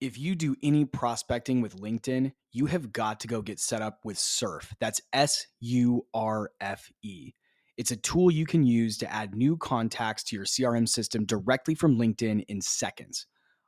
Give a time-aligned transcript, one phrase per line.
[0.00, 3.98] If you do any prospecting with LinkedIn, you have got to go get set up
[4.04, 4.72] with Surfe.
[4.78, 7.32] That's S U R F E.
[7.76, 11.74] It's a tool you can use to add new contacts to your CRM system directly
[11.74, 13.26] from LinkedIn in seconds.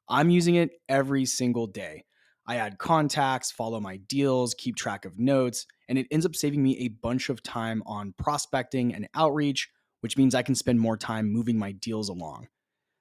[0.08, 2.04] I'm using it every single day.
[2.47, 6.62] I add contacts, follow my deals, keep track of notes, and it ends up saving
[6.62, 9.69] me a bunch of time on prospecting and outreach,
[10.01, 12.47] which means I can spend more time moving my deals along.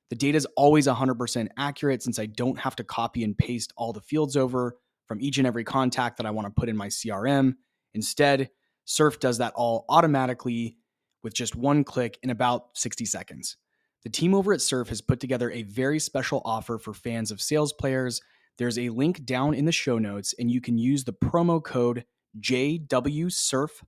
[0.10, 3.94] The data is always 100% accurate since I don't have to copy and paste all
[3.94, 4.78] the fields over
[5.08, 7.56] from each and every contact that I want to put in my CRM.
[7.94, 8.50] Instead,
[8.86, 10.78] Surfe does that all automatically
[11.22, 13.58] with just one click in about 60 seconds.
[14.04, 17.42] The team over at Surfe has put together a very special offer for fans of
[17.42, 18.22] sales players.
[18.58, 22.06] There's a link down in the show notes, and you can use the promo code
[22.40, 23.84] JWSurf5.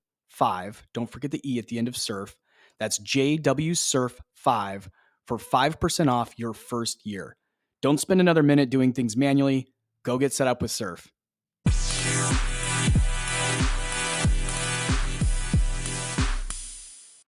[0.94, 2.35] Don't forget the E at the end of Surfe.
[2.80, 4.89] That's JWSurf5
[5.27, 7.35] for 5% off your first year.
[7.81, 9.67] Don't spend another minute doing things manually.
[10.03, 11.11] Go get set up with Surfe.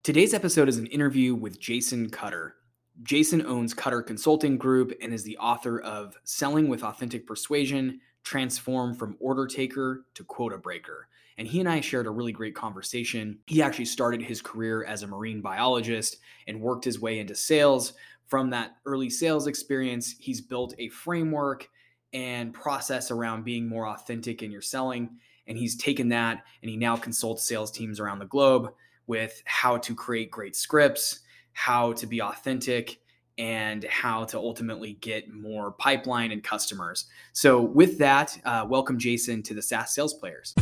[0.04, 2.56] Today's episode is an interview with Jason Cutter.
[3.04, 8.96] Jason owns Cutter Consulting Group and is the author of Selling with Authentic Persuasion Transform
[8.96, 11.08] from Order Taker to Quota Breaker.
[11.40, 13.40] And he and I shared a really great conversation.
[13.48, 17.94] He actually started his career as a marine biologist and worked his way into sales.
[18.28, 21.70] From that early sales experience, he's built a framework
[22.12, 25.12] and process around being more authentic in your selling.
[25.48, 28.74] And he's taken that and he now consults sales teams around the globe
[29.08, 31.22] with how to create great scripts,
[31.54, 33.00] how to be authentic,
[33.40, 37.06] and how to ultimately get more pipeline and customers.
[37.32, 40.54] So, with that, uh, welcome Jason to the SaaS Sales Players.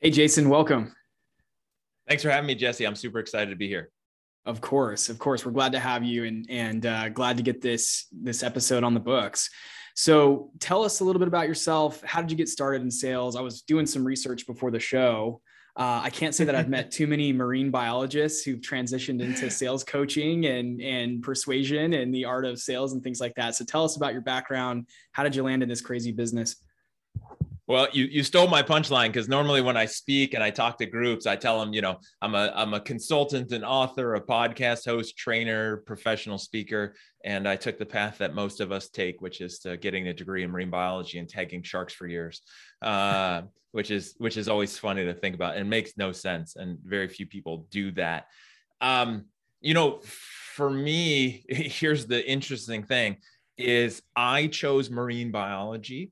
[0.00, 0.94] Hey, Jason, welcome.
[2.08, 2.86] Thanks for having me, Jesse.
[2.86, 3.90] I'm super excited to be here.
[4.46, 7.60] Of course, of course, we're glad to have you, and and uh, glad to get
[7.60, 9.50] this this episode on the books.
[9.94, 12.02] So, tell us a little bit about yourself.
[12.02, 13.36] How did you get started in sales?
[13.36, 15.40] I was doing some research before the show,
[15.74, 19.84] uh, I can't say that I've met too many marine biologists who've transitioned into sales
[19.84, 23.54] coaching and and persuasion and the art of sales and things like that.
[23.54, 24.88] So tell us about your background.
[25.12, 26.56] How did you land in this crazy business?
[27.68, 30.86] Well, you you stole my punchline because normally when I speak and I talk to
[30.86, 34.84] groups, I tell them, you know, I'm a I'm a consultant and author, a podcast
[34.84, 36.94] host, trainer, professional speaker,
[37.24, 40.12] and I took the path that most of us take, which is to getting a
[40.12, 42.42] degree in marine biology and tagging sharks for years.
[42.82, 45.56] Uh, which is which is always funny to think about.
[45.56, 48.26] And makes no sense and very few people do that.
[48.80, 49.26] Um
[49.62, 50.00] you know
[50.54, 53.16] for me here's the interesting thing
[53.56, 56.10] is i chose marine biology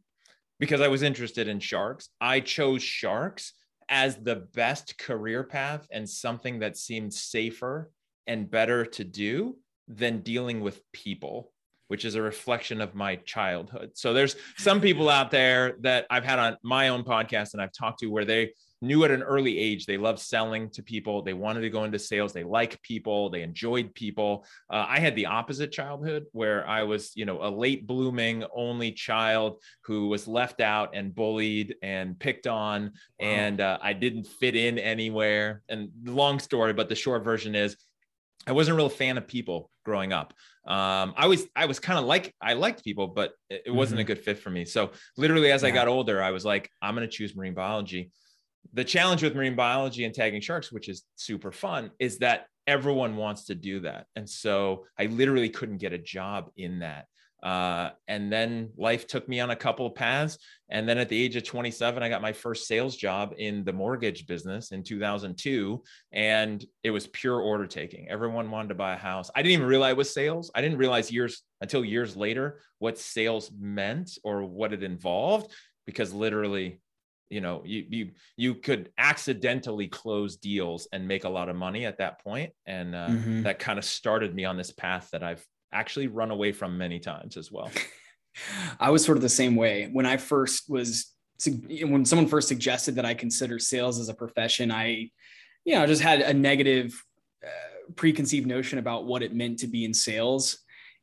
[0.59, 2.09] because i was interested in sharks.
[2.21, 3.54] I chose sharks
[3.88, 7.91] as the best career path and something that seemed safer
[8.27, 9.56] and better to do
[9.88, 11.53] than dealing with people
[11.91, 13.91] which is a reflection of my childhood.
[13.95, 17.73] So there's some people out there that I've had on my own podcast and I've
[17.73, 21.34] talked to where they knew at an early age they loved selling to people they
[21.34, 24.43] wanted to go into sales they like people they enjoyed people
[24.73, 28.91] uh, i had the opposite childhood where i was you know a late blooming only
[28.91, 32.91] child who was left out and bullied and picked on wow.
[33.21, 37.77] and uh, i didn't fit in anywhere and long story but the short version is
[38.47, 40.33] I wasn't a real fan of people growing up.
[40.66, 44.00] Um, I was I was kind of like I liked people, but it, it wasn't
[44.00, 44.12] mm-hmm.
[44.12, 44.65] a good fit for me.
[44.65, 45.69] So literally, as yeah.
[45.69, 48.10] I got older, I was like, I'm going to choose marine biology.
[48.75, 53.16] The challenge with marine biology and tagging sharks, which is super fun, is that everyone
[53.16, 57.06] wants to do that, and so I literally couldn't get a job in that.
[57.43, 60.39] Uh, and then life took me on a couple of paths.
[60.71, 63.73] And then at the age of 27, I got my first sales job in the
[63.73, 65.83] mortgage business in 2002.
[66.12, 68.09] And it was pure order taking.
[68.09, 69.31] Everyone wanted to buy a house.
[69.34, 70.51] I didn't even realize it was sales.
[70.55, 75.53] I didn't realize years until years later what sales meant or what it involved,
[75.87, 76.81] because literally,
[77.28, 81.87] you know, you you you could accidentally close deals and make a lot of money
[81.87, 83.43] at that point, and uh, mm-hmm.
[83.43, 86.99] that kind of started me on this path that I've actually run away from many
[86.99, 87.71] times as well.
[88.81, 91.13] I was sort of the same way when I first was
[91.83, 94.71] when someone first suggested that I consider sales as a profession.
[94.71, 95.11] I,
[95.65, 96.93] you know, just had a negative
[97.45, 100.59] uh, preconceived notion about what it meant to be in sales,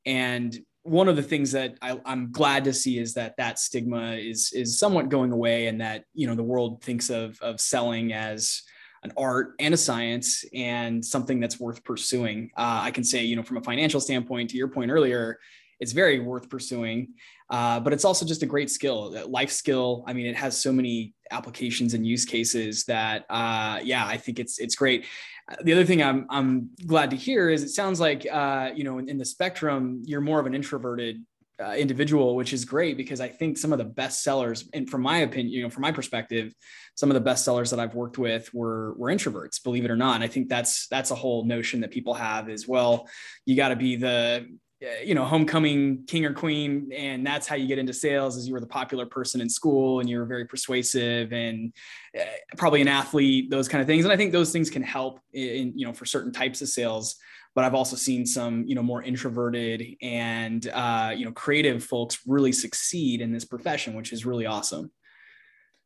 [0.06, 4.13] and one of the things that I, am glad to see is that that stigma
[4.13, 8.13] is is somewhat going away, and that you know the world thinks of of selling
[8.13, 8.62] as
[9.04, 12.52] an art and a science and something that's worth pursuing.
[12.58, 15.40] Uh, I can say, you know, from a financial standpoint, to your point earlier,
[15.80, 17.10] it's very worth pursuing.
[17.50, 20.04] Uh, but it's also just a great skill, life skill.
[20.08, 24.40] I mean, it has so many applications and use cases that, uh, yeah, I think
[24.40, 25.06] it's it's great.
[25.64, 28.98] the other thing I'm I'm glad to hear is it sounds like uh, you know
[28.98, 31.24] in, in the spectrum you're more of an introverted
[31.63, 35.01] uh, individual, which is great because I think some of the best sellers, and from
[35.01, 36.54] my opinion, you know, from my perspective,
[36.95, 39.95] some of the best sellers that I've worked with were were introverts, believe it or
[39.95, 40.15] not.
[40.15, 43.07] And I think that's that's a whole notion that people have as well.
[43.45, 44.48] You got to be the
[44.80, 48.48] uh, you know homecoming king or queen and that's how you get into sales is
[48.48, 51.74] you were the popular person in school and you were very persuasive and
[52.15, 52.24] uh,
[52.57, 55.74] probably an athlete those kind of things and i think those things can help in
[55.75, 57.15] you know for certain types of sales
[57.57, 62.19] but I've also seen some, you know, more introverted and uh, you know, creative folks
[62.27, 64.92] really succeed in this profession, which is really awesome.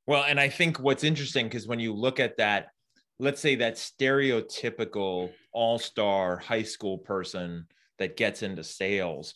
[0.05, 2.71] Well, and I think what's interesting because when you look at that,
[3.19, 7.67] let's say that stereotypical all-star high school person
[7.99, 9.33] that gets into sales,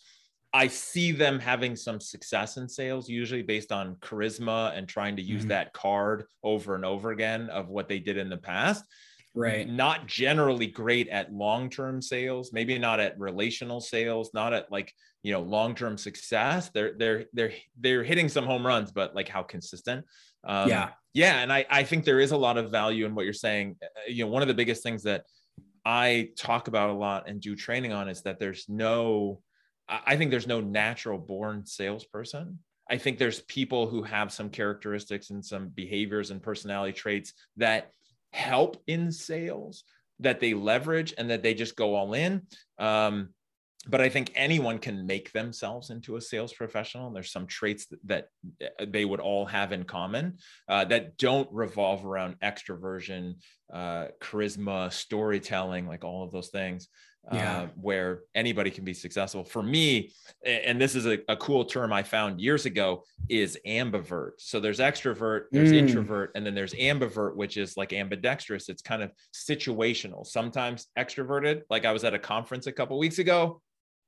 [0.51, 5.21] I see them having some success in sales, usually based on charisma and trying to
[5.21, 5.49] use mm-hmm.
[5.51, 8.83] that card over and over again of what they did in the past
[9.35, 9.69] right.
[9.69, 14.93] not generally great at long-term sales maybe not at relational sales not at like
[15.25, 16.69] you know long-term success.
[16.69, 20.05] They're they're they're they're hitting some home runs but like how consistent?
[20.47, 20.89] Um, yeah.
[21.15, 23.77] yeah and i i think there is a lot of value in what you're saying.
[23.81, 25.23] Uh, you know one of the biggest things that
[25.83, 29.41] i talk about a lot and do training on is that there's no
[29.89, 32.59] i think there's no natural born salesperson.
[32.87, 37.89] I think there's people who have some characteristics and some behaviors and personality traits that
[38.35, 39.83] help in sales
[40.19, 42.41] that they leverage and that they just go all in.
[42.77, 43.29] Um,
[43.87, 47.11] but I think anyone can make themselves into a sales professional.
[47.11, 52.03] There's some traits that, that they would all have in common uh, that don't revolve
[52.03, 53.35] around extroversion,
[53.71, 56.87] uh, charisma, storytelling, like all of those things
[57.31, 57.59] yeah.
[57.59, 59.43] uh, where anybody can be successful.
[59.43, 60.11] For me,
[60.45, 64.31] and this is a, a, cool term I found years ago, is ambivert.
[64.37, 65.77] So there's extrovert, there's mm.
[65.77, 68.69] introvert, and then there's ambivert, which is like ambidextrous.
[68.69, 70.25] It's kind of situational.
[70.25, 73.61] Sometimes extroverted, like I was at a conference a couple weeks ago.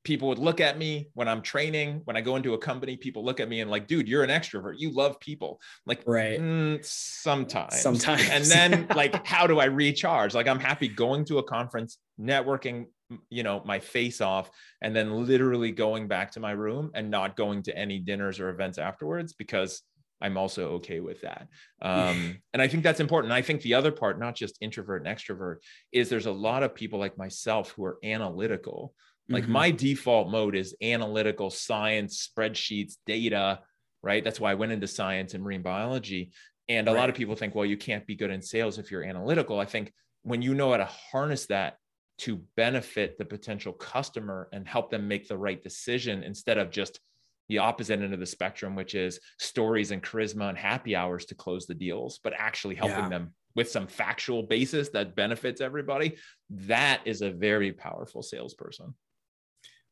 [0.03, 2.01] People would look at me when I'm training.
[2.05, 4.29] When I go into a company, people look at me and like, dude, you're an
[4.29, 4.75] extrovert.
[4.77, 5.59] You love people.
[5.85, 6.39] Like, right?
[6.39, 8.29] Mm, sometimes, sometimes.
[8.29, 10.33] And then, like, how do I recharge?
[10.33, 12.85] Like, I'm happy going to a conference, networking,
[13.29, 14.51] you know my face off
[14.81, 18.49] and then literally going back to my room and not going to any dinners or
[18.49, 19.81] events afterwards because
[20.19, 21.47] i'm also okay with that.
[21.81, 23.33] Um, and i think that's important.
[23.33, 25.57] I think the other part not just introvert and extrovert
[25.91, 28.93] is there's a lot of people like myself who are analytical.
[29.29, 29.51] Like mm-hmm.
[29.51, 33.59] my default mode is analytical science spreadsheets data
[34.03, 34.23] right?
[34.23, 36.31] That's why i went into science and marine biology.
[36.69, 36.99] And a right.
[36.99, 39.59] lot of people think well you can't be good in sales if you're analytical.
[39.59, 39.93] I think
[40.23, 41.77] when you know how to harness that
[42.19, 46.99] to benefit the potential customer and help them make the right decision instead of just
[47.49, 51.35] the opposite end of the spectrum, which is stories and charisma and happy hours to
[51.35, 53.09] close the deals, but actually helping yeah.
[53.09, 56.15] them with some factual basis that benefits everybody.
[56.49, 58.93] That is a very powerful salesperson.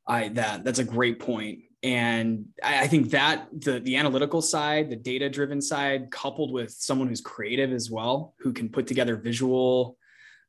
[0.08, 1.62] I that that's a great point.
[1.82, 6.72] And I, I think that the the analytical side, the data driven side, coupled with
[6.72, 9.98] someone who's creative as well, who can put together visual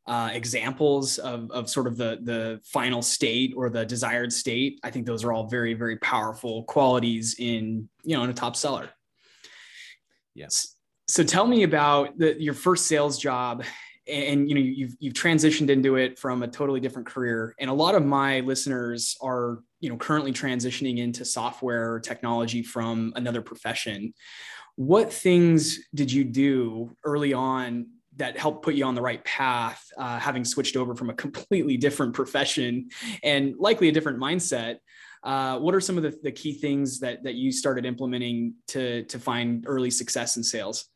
[0.07, 4.79] uh, examples of, of sort of the, the final state or the desired state.
[4.85, 8.57] I think those are all very, very powerful qualities in, you know, in a top
[8.57, 8.89] seller.
[10.35, 10.77] Yes.
[11.09, 13.65] So tell me about the, your first sales job
[14.09, 17.73] and you know you've you've transitioned into it from a totally different career and a
[17.73, 23.43] lot of my listeners are you know currently transitioning into software or technology from another
[23.43, 24.15] profession
[24.77, 27.87] what things did you do early on
[28.17, 31.77] that helped put you on the right path, uh, having switched over from a completely
[31.77, 32.89] different profession
[33.23, 34.77] and likely a different mindset.
[35.23, 39.03] Uh, what are some of the, the, key things that that you started implementing to
[39.05, 40.87] to find early success in sales?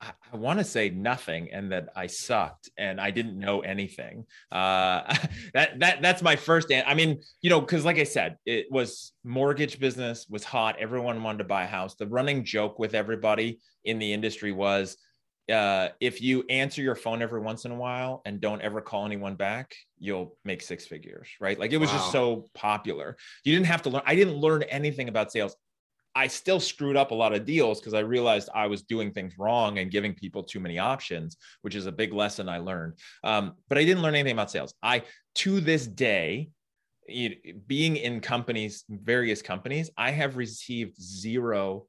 [0.00, 4.24] I, I want to say nothing and that I sucked and I didn't know anything.
[4.50, 5.14] Uh,
[5.54, 6.72] that that that's my first.
[6.72, 10.76] I mean, you know, because like I said, it was mortgage business was hot.
[10.78, 11.94] Everyone wanted to buy a house.
[11.94, 14.96] The running joke with everybody in the industry was
[15.50, 19.06] uh, if you answer your phone every once in a while and don't ever call
[19.06, 21.58] anyone back, you'll make six figures, right?
[21.58, 21.96] Like it was wow.
[21.96, 23.16] just so popular.
[23.44, 24.02] You didn't have to learn.
[24.06, 25.56] I didn't learn anything about sales.
[26.14, 29.34] I still screwed up a lot of deals because I realized I was doing things
[29.38, 32.94] wrong and giving people too many options, which is a big lesson I learned.
[33.22, 34.74] Um, but I didn't learn anything about sales.
[34.82, 35.02] I,
[35.36, 36.50] to this day,
[37.66, 41.86] being in companies, various companies, I have received zero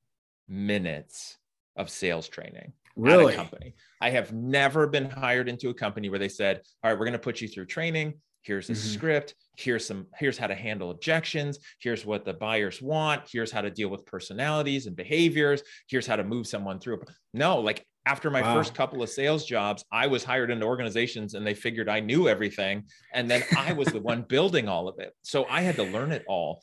[0.48, 1.38] minutes
[1.75, 3.33] of sales training really?
[3.33, 3.75] company.
[4.00, 7.13] I have never been hired into a company where they said, "All right, we're going
[7.13, 8.15] to put you through training.
[8.41, 8.93] Here's a mm-hmm.
[8.93, 9.36] script.
[9.57, 10.07] Here's some.
[10.17, 11.60] Here's how to handle objections.
[11.79, 13.24] Here's what the buyers want.
[13.31, 15.62] Here's how to deal with personalities and behaviors.
[15.88, 17.01] Here's how to move someone through."
[17.33, 18.55] No, like after my wow.
[18.55, 22.27] first couple of sales jobs, I was hired into organizations and they figured I knew
[22.27, 22.83] everything.
[23.13, 25.13] And then I was the one building all of it.
[25.21, 26.62] So I had to learn it all.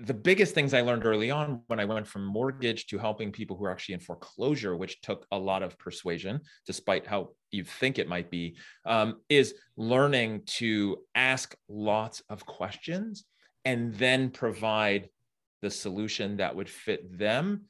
[0.00, 3.56] The biggest things I learned early on when I went from mortgage to helping people
[3.56, 7.98] who are actually in foreclosure, which took a lot of persuasion, despite how you think
[7.98, 13.24] it might be, um, is learning to ask lots of questions
[13.64, 15.08] and then provide
[15.62, 17.64] the solution that would fit them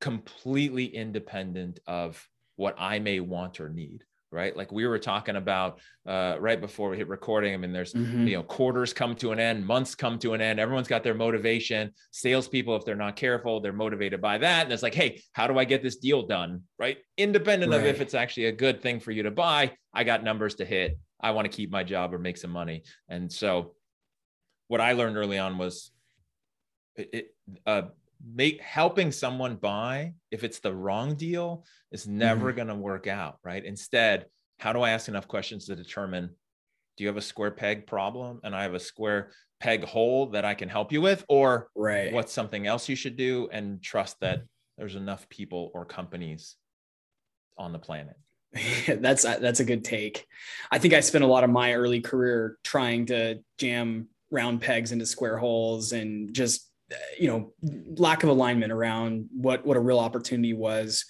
[0.00, 4.04] completely independent of what I may want or need.
[4.34, 4.56] Right.
[4.56, 7.54] Like we were talking about uh, right before we hit recording.
[7.54, 8.26] I mean, there's, mm-hmm.
[8.26, 10.58] you know, quarters come to an end, months come to an end.
[10.58, 11.92] Everyone's got their motivation.
[12.10, 14.64] Salespeople, if they're not careful, they're motivated by that.
[14.64, 16.62] And it's like, hey, how do I get this deal done?
[16.80, 16.98] Right.
[17.16, 17.80] Independent right.
[17.80, 20.64] of if it's actually a good thing for you to buy, I got numbers to
[20.64, 20.98] hit.
[21.20, 22.82] I want to keep my job or make some money.
[23.08, 23.76] And so
[24.66, 25.92] what I learned early on was
[26.96, 27.82] it, it uh,
[28.32, 32.56] make helping someone buy if it's the wrong deal is never mm-hmm.
[32.56, 33.64] going to work out right?
[33.64, 34.26] Instead
[34.58, 36.30] how do i ask enough questions to determine
[36.96, 40.44] do you have a square peg problem and i have a square peg hole that
[40.44, 41.24] i can help you with?
[41.28, 42.12] Or right.
[42.12, 44.42] what's something else you should do and trust that
[44.76, 46.56] there's enough people or companies
[47.56, 48.16] on the planet?
[48.86, 50.26] That's that's a good take.
[50.70, 54.92] I think i spent a lot of my early career trying to jam round pegs
[54.92, 56.70] into square holes and just
[57.18, 57.52] you know
[57.96, 61.04] lack of alignment around what what a real opportunity was.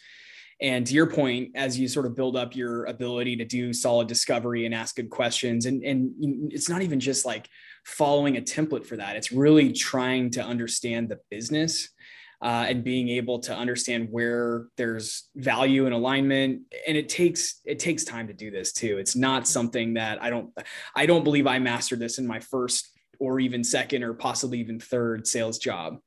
[0.61, 4.07] And to your point as you sort of build up your ability to do solid
[4.07, 6.13] discovery and ask good questions and and
[6.53, 7.49] it's not even just like
[7.85, 9.17] following a template for that.
[9.17, 11.91] It's really trying to understand the business
[12.41, 16.63] uh, and being able to understand where there's value and alignment.
[16.87, 18.99] And it takes it takes time to do this too.
[18.99, 20.51] It's not something that i don't
[20.95, 22.94] i don't believe i mastered this in my first
[23.25, 25.99] or even second or possibly even third sales job.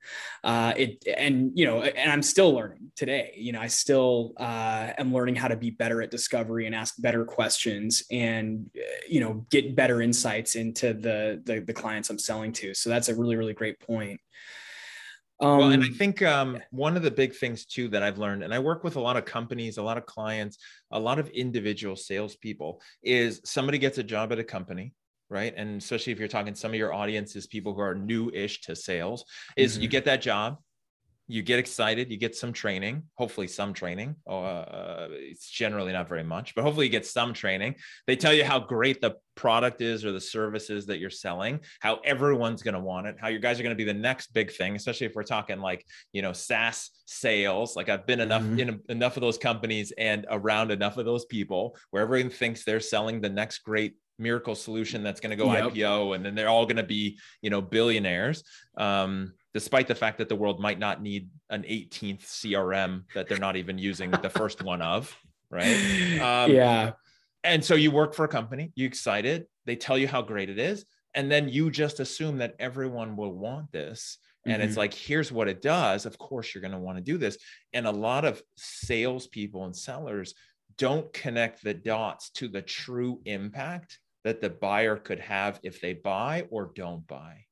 [0.44, 3.34] Uh, it and you know, and I'm still learning today.
[3.36, 6.96] You know, I still uh, am learning how to be better at discovery and ask
[7.00, 12.20] better questions, and uh, you know, get better insights into the, the the clients I'm
[12.20, 12.74] selling to.
[12.74, 14.22] So that's a really really great point.
[15.40, 18.18] Um, well, and I um, think um, one of the big things too that I've
[18.18, 20.58] learned, and I work with a lot of companies, a lot of clients,
[20.92, 24.94] a lot of individual salespeople, is somebody gets a job at a company,
[25.30, 25.54] right?
[25.56, 28.76] And especially if you're talking some of your audience is people who are new-ish to
[28.76, 29.84] sales, is mm-hmm.
[29.84, 30.58] you get that job,
[31.30, 34.16] you get excited, you get some training, hopefully some training.
[34.26, 37.76] Uh, it's generally not very much, but hopefully you get some training.
[38.08, 42.00] They tell you how great the product is or the services that you're selling, how
[42.06, 44.54] everyone's going to want it, how you guys are going to be the next big
[44.54, 47.76] thing, especially if we're talking like, you know, SaaS sales.
[47.76, 48.60] Like I've been enough mm-hmm.
[48.60, 52.80] in enough of those companies and around enough of those people where everyone thinks they're
[52.80, 55.72] selling the next great miracle solution that's going to go yep.
[55.72, 58.44] IPO and then they're all going to be, you know, billionaires.
[58.78, 63.40] Um, despite the fact that the world might not need an 18th CRM that they're
[63.40, 65.16] not even using the first one of,
[65.50, 66.20] right?
[66.22, 66.92] Um, yeah.
[67.44, 70.60] And so you work for a company, you excited, they tell you how great it
[70.60, 74.20] is, and then you just assume that everyone will want this.
[74.46, 74.68] And mm-hmm.
[74.68, 76.06] it's like, here's what it does.
[76.06, 77.38] Of course, you're going to want to do this.
[77.74, 80.36] And a lot of salespeople and sellers
[80.78, 83.98] don't connect the dots to the true impact
[84.28, 87.46] that the buyer could have if they buy or don't buy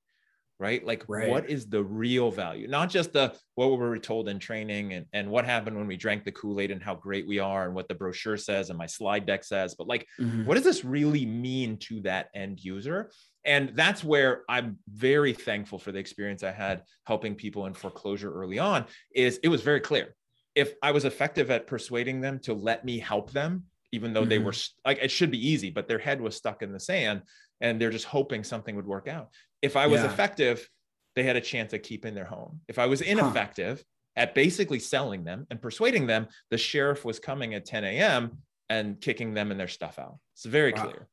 [0.59, 1.29] right like right.
[1.29, 5.05] what is the real value not just the what we were told in training and,
[5.13, 7.87] and what happened when we drank the kool-aid and how great we are and what
[7.87, 10.45] the brochure says and my slide deck says but like mm-hmm.
[10.45, 13.09] what does this really mean to that end user
[13.45, 18.33] and that's where i'm very thankful for the experience i had helping people in foreclosure
[18.33, 20.13] early on is it was very clear
[20.55, 23.63] if i was effective at persuading them to let me help them
[23.95, 24.29] even though mm-hmm.
[24.29, 24.53] they were
[24.85, 27.21] like it should be easy but their head was stuck in the sand
[27.61, 29.29] and they're just hoping something would work out
[29.61, 30.07] if i was yeah.
[30.07, 30.69] effective
[31.15, 34.23] they had a chance at keeping their home if i was ineffective huh.
[34.23, 38.37] at basically selling them and persuading them the sheriff was coming at 10 a.m
[38.69, 40.83] and kicking them and their stuff out it's very wow.
[40.83, 41.07] clear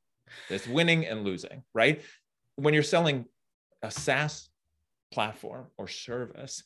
[0.50, 2.02] it's winning and losing right
[2.56, 3.24] when you're selling
[3.82, 4.48] a saas
[5.12, 6.64] platform or service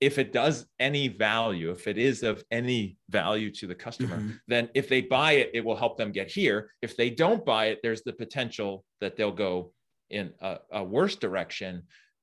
[0.00, 4.30] if it does any value, if it is of any value to the customer, mm-hmm.
[4.48, 6.70] then if they buy it, it will help them get here.
[6.80, 9.72] If they don't buy it, there's the potential that they'll go
[10.08, 11.82] in a, a worse direction.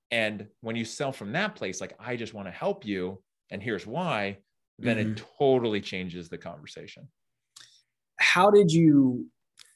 [0.09, 3.61] And when you sell from that place, like, I just want to help you, and
[3.61, 4.39] here's why,
[4.79, 5.11] then mm-hmm.
[5.11, 7.07] it totally changes the conversation.
[8.19, 9.27] How did you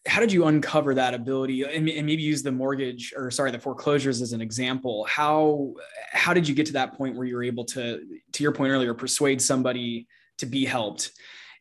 [0.07, 1.63] how did you uncover that ability?
[1.63, 5.05] And, maybe use the mortgage or sorry the foreclosures as an example.
[5.05, 5.73] How
[6.11, 8.01] how did you get to that point where you were able to
[8.33, 10.07] to your point earlier persuade somebody
[10.39, 11.11] to be helped?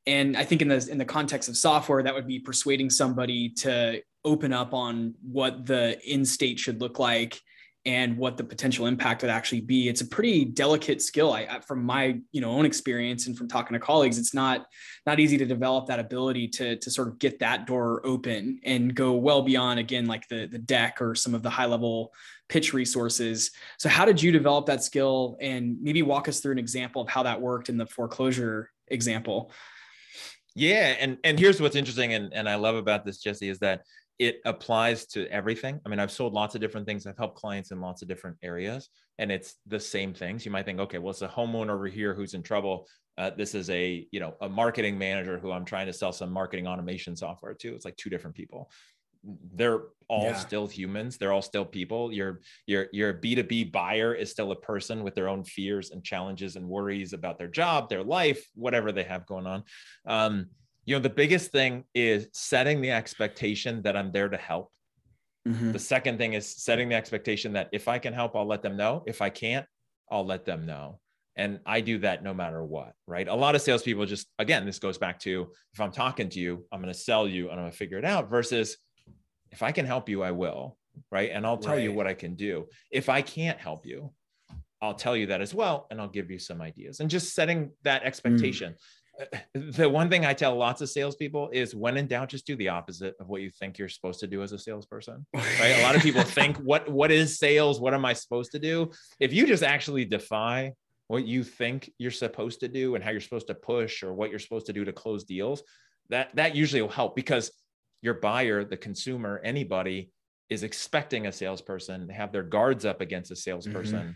[0.06, 3.50] And i think in the in the context of software that would be persuading somebody
[3.50, 7.40] to open up on what the in state should look like
[7.86, 9.88] and what the potential impact would actually be.
[9.88, 11.32] It's a pretty delicate skill.
[11.32, 14.66] I, from my you know own experience and from talking to colleagues, it's not
[15.06, 18.94] not easy to develop that ability to to sort of get that door open and
[18.94, 22.12] go well beyond again like the the deck or some of the high level
[22.48, 23.50] pitch resources.
[23.78, 27.08] So how did you develop that skill and maybe walk us through an example of
[27.08, 29.52] how that worked in the foreclosure example?
[30.54, 33.84] Yeah, and and here's what's interesting and and I love about this Jesse is that
[34.20, 35.80] it applies to everything.
[35.84, 37.06] I mean, I've sold lots of different things.
[37.06, 40.44] I've helped clients in lots of different areas, and it's the same things.
[40.44, 42.86] You might think, okay, well, it's a homeowner over here who's in trouble.
[43.16, 46.30] Uh, this is a you know a marketing manager who I'm trying to sell some
[46.30, 47.74] marketing automation software to.
[47.74, 48.70] It's like two different people.
[49.54, 50.36] They're all yeah.
[50.36, 51.16] still humans.
[51.16, 52.12] They're all still people.
[52.12, 56.56] Your your your B2B buyer is still a person with their own fears and challenges
[56.56, 59.64] and worries about their job, their life, whatever they have going on.
[60.04, 60.50] Um,
[60.84, 64.70] you know the biggest thing is setting the expectation that i'm there to help
[65.46, 65.72] mm-hmm.
[65.72, 68.76] the second thing is setting the expectation that if i can help i'll let them
[68.76, 69.66] know if i can't
[70.10, 70.98] i'll let them know
[71.36, 74.78] and i do that no matter what right a lot of salespeople just again this
[74.78, 77.64] goes back to if i'm talking to you i'm going to sell you and i'm
[77.64, 78.76] going to figure it out versus
[79.50, 80.76] if i can help you i will
[81.12, 81.84] right and i'll tell right.
[81.84, 84.12] you what i can do if i can't help you
[84.82, 87.00] I'll tell you that as well, and I'll give you some ideas.
[87.00, 88.06] And just setting that mm.
[88.06, 88.72] expectation.
[88.72, 88.76] Mm
[89.54, 92.68] the one thing I tell lots of salespeople is when in doubt, just do the
[92.68, 95.26] opposite of what you think you're supposed to do as a salesperson.
[95.34, 95.78] Right.
[95.78, 97.80] a lot of people think what what is sales?
[97.80, 98.90] What am I supposed to do?
[99.18, 100.72] If you just actually defy
[101.08, 104.30] what you think you're supposed to do and how you're supposed to push or what
[104.30, 105.62] you're supposed to do to close deals,
[106.08, 107.50] that that usually will help because
[108.02, 110.10] your buyer, the consumer, anybody
[110.48, 114.00] is expecting a salesperson to have their guards up against a salesperson.
[114.00, 114.10] Mm-hmm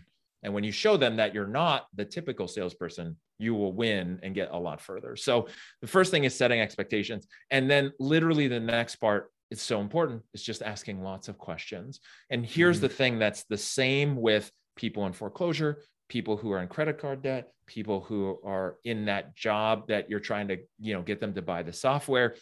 [0.45, 4.35] and when you show them that you're not the typical salesperson, you will win and
[4.35, 5.15] get a lot further.
[5.15, 5.47] So
[5.81, 7.27] the first thing is setting expectations.
[7.49, 11.99] And then literally the next part is so important is just asking lots of questions.
[12.29, 12.83] And here's mm-hmm.
[12.83, 17.23] the thing that's the same with people in foreclosure, people who are in credit card
[17.23, 21.33] debt, people who are in that job that you're trying to, you know, get them
[21.33, 22.35] to buy the software.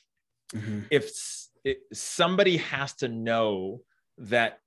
[0.53, 0.81] Mm-hmm.
[0.91, 1.09] If
[1.63, 3.79] it, somebody has to know
[4.17, 4.59] that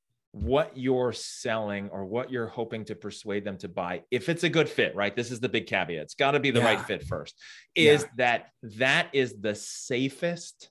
[0.42, 4.48] what you're selling or what you're hoping to persuade them to buy if it's a
[4.50, 6.66] good fit right this is the big caveat it's got to be the yeah.
[6.66, 7.42] right fit first
[7.74, 8.08] is yeah.
[8.18, 10.68] that that is the safest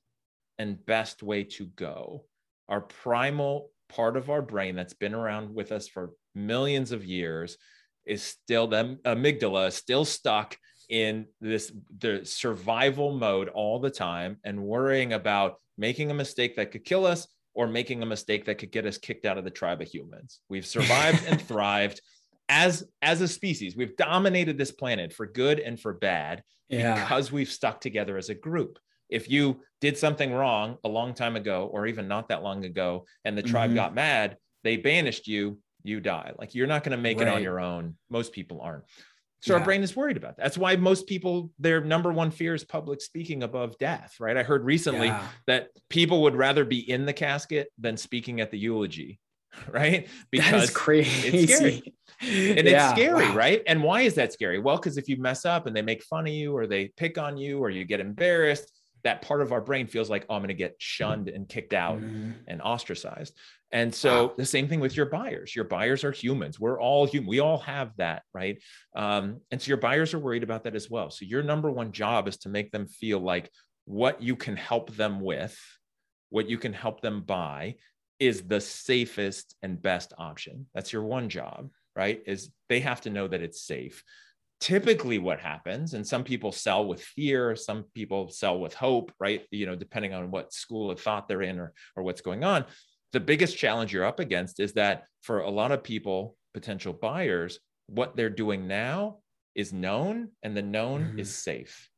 [0.60, 2.26] and best way to go
[2.70, 7.58] our primal part of our brain that's been around with us for millions of years
[8.06, 10.56] is still the amygdala is still stuck
[10.90, 16.72] in this the survival mode all the time and worrying about making a mistake that
[16.72, 19.50] could kill us or making a mistake that could get us kicked out of the
[19.50, 20.42] tribe of humans.
[20.50, 22.02] We've survived and thrived
[22.50, 23.76] as as a species.
[23.76, 27.02] We've dominated this planet for good and for bad yeah.
[27.02, 28.78] because we've stuck together as a group.
[29.10, 33.06] If you did something wrong a long time ago or even not that long ago
[33.24, 33.76] and the tribe mm-hmm.
[33.76, 36.34] got mad, they banished you, you die.
[36.38, 37.28] Like you're not going to make right.
[37.28, 37.96] it on your own.
[38.10, 38.84] Most people aren't.
[39.46, 39.60] So yeah.
[39.60, 40.44] our brain is worried about that.
[40.44, 44.36] That's why most people, their number one fear is public speaking above death, right?
[44.36, 45.28] I heard recently yeah.
[45.46, 49.20] that people would rather be in the casket than speaking at the eulogy,
[49.72, 50.08] right?
[50.32, 51.44] Because crazy.
[51.44, 52.58] It's scary.
[52.58, 52.90] and yeah.
[52.90, 53.36] it's scary, wow.
[53.36, 53.62] right?
[53.68, 54.58] And why is that scary?
[54.58, 57.20] Well, because if you mess up and they make fun of you or they pick
[57.20, 58.72] on you or you get embarrassed,
[59.04, 61.74] that part of our brain feels like, oh, I'm going to get shunned and kicked
[61.74, 62.32] out mm-hmm.
[62.48, 63.38] and ostracized.
[63.76, 64.34] And so wow.
[64.38, 65.54] the same thing with your buyers.
[65.54, 66.58] Your buyers are humans.
[66.58, 67.28] We're all human.
[67.28, 68.58] We all have that, right?
[68.96, 71.10] Um, and so your buyers are worried about that as well.
[71.10, 73.52] So your number one job is to make them feel like
[73.84, 75.60] what you can help them with,
[76.30, 77.76] what you can help them buy,
[78.18, 80.68] is the safest and best option.
[80.74, 82.22] That's your one job, right?
[82.26, 84.06] Is they have to know that it's safe
[84.62, 89.46] typically what happens and some people sell with fear some people sell with hope right
[89.52, 92.64] you know depending on what school of thought they're in or, or what's going on
[93.16, 97.60] the biggest challenge you're up against is that for a lot of people potential buyers
[97.88, 99.20] what they're doing now
[99.56, 101.20] is known and the known mm-hmm.
[101.20, 101.90] is safe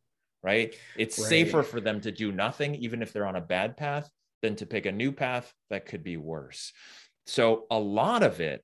[0.44, 1.28] right it's right.
[1.28, 4.08] safer for them to do nothing even if they're on a bad path
[4.44, 6.72] than to pick a new path that could be worse
[7.26, 8.64] so a lot of it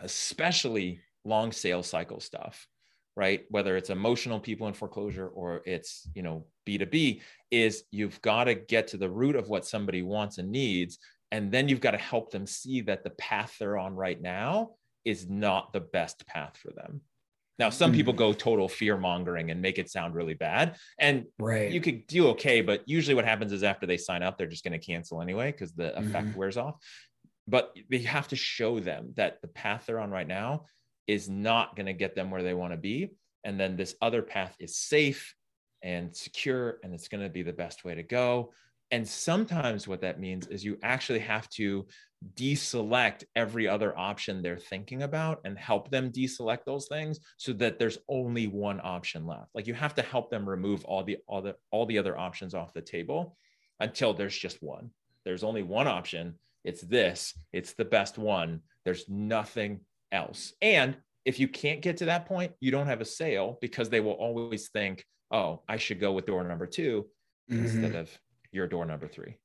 [0.00, 2.66] especially long sales cycle stuff
[3.14, 7.20] right whether it's emotional people in foreclosure or it's you know b2b
[7.50, 10.98] is you've got to get to the root of what somebody wants and needs
[11.34, 14.70] and then you've got to help them see that the path they're on right now
[15.04, 17.00] is not the best path for them
[17.58, 17.96] now some mm.
[17.96, 21.70] people go total fear mongering and make it sound really bad and right.
[21.70, 24.64] you could do okay but usually what happens is after they sign up they're just
[24.64, 26.36] going to cancel anyway because the effect mm.
[26.36, 26.76] wears off
[27.46, 30.64] but they have to show them that the path they're on right now
[31.06, 33.10] is not going to get them where they want to be.
[33.44, 35.34] And then this other path is safe
[35.82, 38.52] and secure and it's going to be the best way to go.
[38.94, 41.84] And sometimes what that means is you actually have to
[42.36, 47.80] deselect every other option they're thinking about and help them deselect those things so that
[47.80, 49.48] there's only one option left.
[49.52, 52.54] Like you have to help them remove all the all the all the other options
[52.54, 53.36] off the table
[53.80, 54.90] until there's just one.
[55.24, 56.38] There's only one option.
[56.62, 57.34] It's this.
[57.52, 58.60] It's the best one.
[58.84, 59.80] There's nothing
[60.12, 60.52] else.
[60.62, 63.98] And if you can't get to that point, you don't have a sale because they
[63.98, 67.04] will always think, "Oh, I should go with door number 2
[67.50, 67.64] mm-hmm.
[67.64, 68.16] instead of
[68.54, 69.36] your door number 3."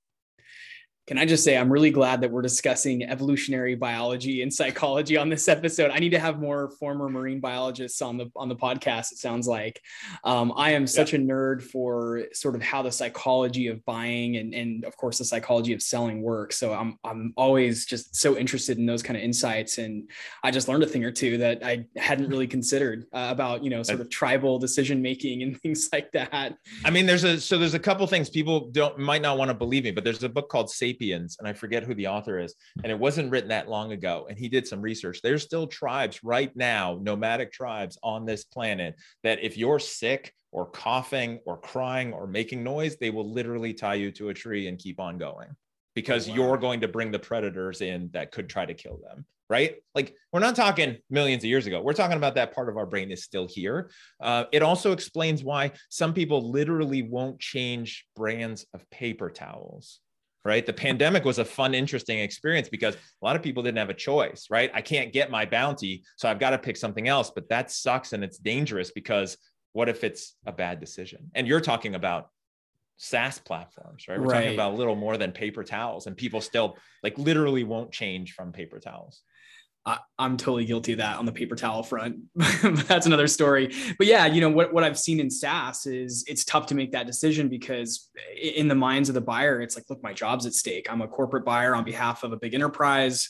[1.09, 5.27] Can I just say I'm really glad that we're discussing evolutionary biology and psychology on
[5.27, 5.89] this episode.
[5.89, 9.11] I need to have more former marine biologists on the on the podcast.
[9.11, 9.81] It sounds like
[10.23, 11.17] um, I am such yeah.
[11.17, 15.25] a nerd for sort of how the psychology of buying and and of course the
[15.25, 16.59] psychology of selling works.
[16.59, 20.07] So I'm I'm always just so interested in those kind of insights, and
[20.43, 23.71] I just learned a thing or two that I hadn't really considered uh, about you
[23.71, 26.53] know sort of tribal decision making and things like that.
[26.85, 29.55] I mean, there's a so there's a couple things people don't might not want to
[29.55, 32.39] believe me, but there's a book called Sapiens Sapiens, and I forget who the author
[32.39, 34.27] is, and it wasn't written that long ago.
[34.29, 35.21] And he did some research.
[35.21, 40.65] There's still tribes right now, nomadic tribes on this planet, that if you're sick or
[40.65, 44.77] coughing or crying or making noise, they will literally tie you to a tree and
[44.77, 45.49] keep on going
[45.95, 46.35] because wow.
[46.35, 49.77] you're going to bring the predators in that could try to kill them right?
[49.95, 51.81] Like we're not talking millions of years ago.
[51.81, 53.89] We're talking about that part of our brain is still here.
[54.21, 60.01] Uh, it also explains why some people literally won't change brands of paper towels
[60.45, 60.65] right?
[60.65, 63.93] The pandemic was a fun, interesting experience because a lot of people didn't have a
[63.93, 64.71] choice, right?
[64.73, 68.13] I can't get my bounty, so I've got to pick something else, but that sucks
[68.13, 69.37] and it's dangerous because
[69.73, 71.29] what if it's a bad decision?
[71.35, 72.29] And you're talking about
[72.97, 74.19] SaaS platforms, right?
[74.19, 74.41] We're right.
[74.41, 78.33] talking about a little more than paper towels, and people still like literally won't change
[78.33, 79.21] from paper towels.
[79.85, 82.17] I, am totally guilty of that on the paper towel front.
[82.35, 83.73] That's another story.
[83.97, 86.91] But yeah, you know what what I've seen in SaaS is it's tough to make
[86.91, 90.53] that decision because in the minds of the buyer, it's like, look, my job's at
[90.53, 90.87] stake.
[90.89, 93.29] I'm a corporate buyer on behalf of a big enterprise.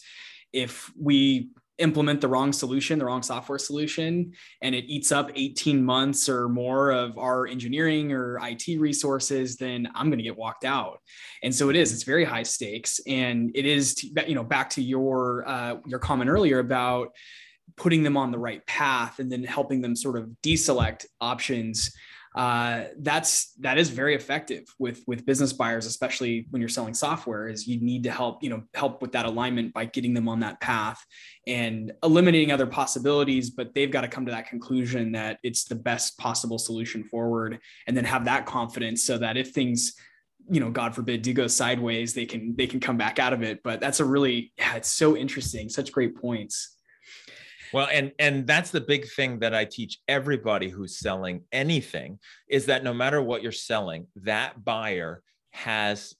[0.52, 5.84] If we implement the wrong solution, the wrong software solution, and it eats up 18
[5.84, 10.66] months or more of our engineering or IT resources, then I'm going to get walked
[10.66, 11.00] out.
[11.44, 11.94] And so it is.
[11.94, 14.04] It's very high stakes, and it is.
[14.04, 17.10] You know, back to your uh, your comment earlier about
[17.78, 21.96] putting them on the right path and then helping them sort of deselect options
[22.40, 27.50] uh, that's that is very effective with with business buyers, especially when you're selling software.
[27.50, 30.40] Is you need to help you know help with that alignment by getting them on
[30.40, 31.06] that path
[31.48, 35.76] and eliminating other possibilities, but they've got to come to that conclusion that it's the
[35.76, 39.96] best possible solution forward, and then have that confidence so that if things
[40.50, 43.44] you know god forbid do go sideways they can they can come back out of
[43.44, 46.79] it but that's a really yeah it's so interesting such great points
[47.74, 52.66] well, and and that's the big thing that I teach everybody who's selling anything is
[52.68, 56.16] that no matter what you're selling, that buyer has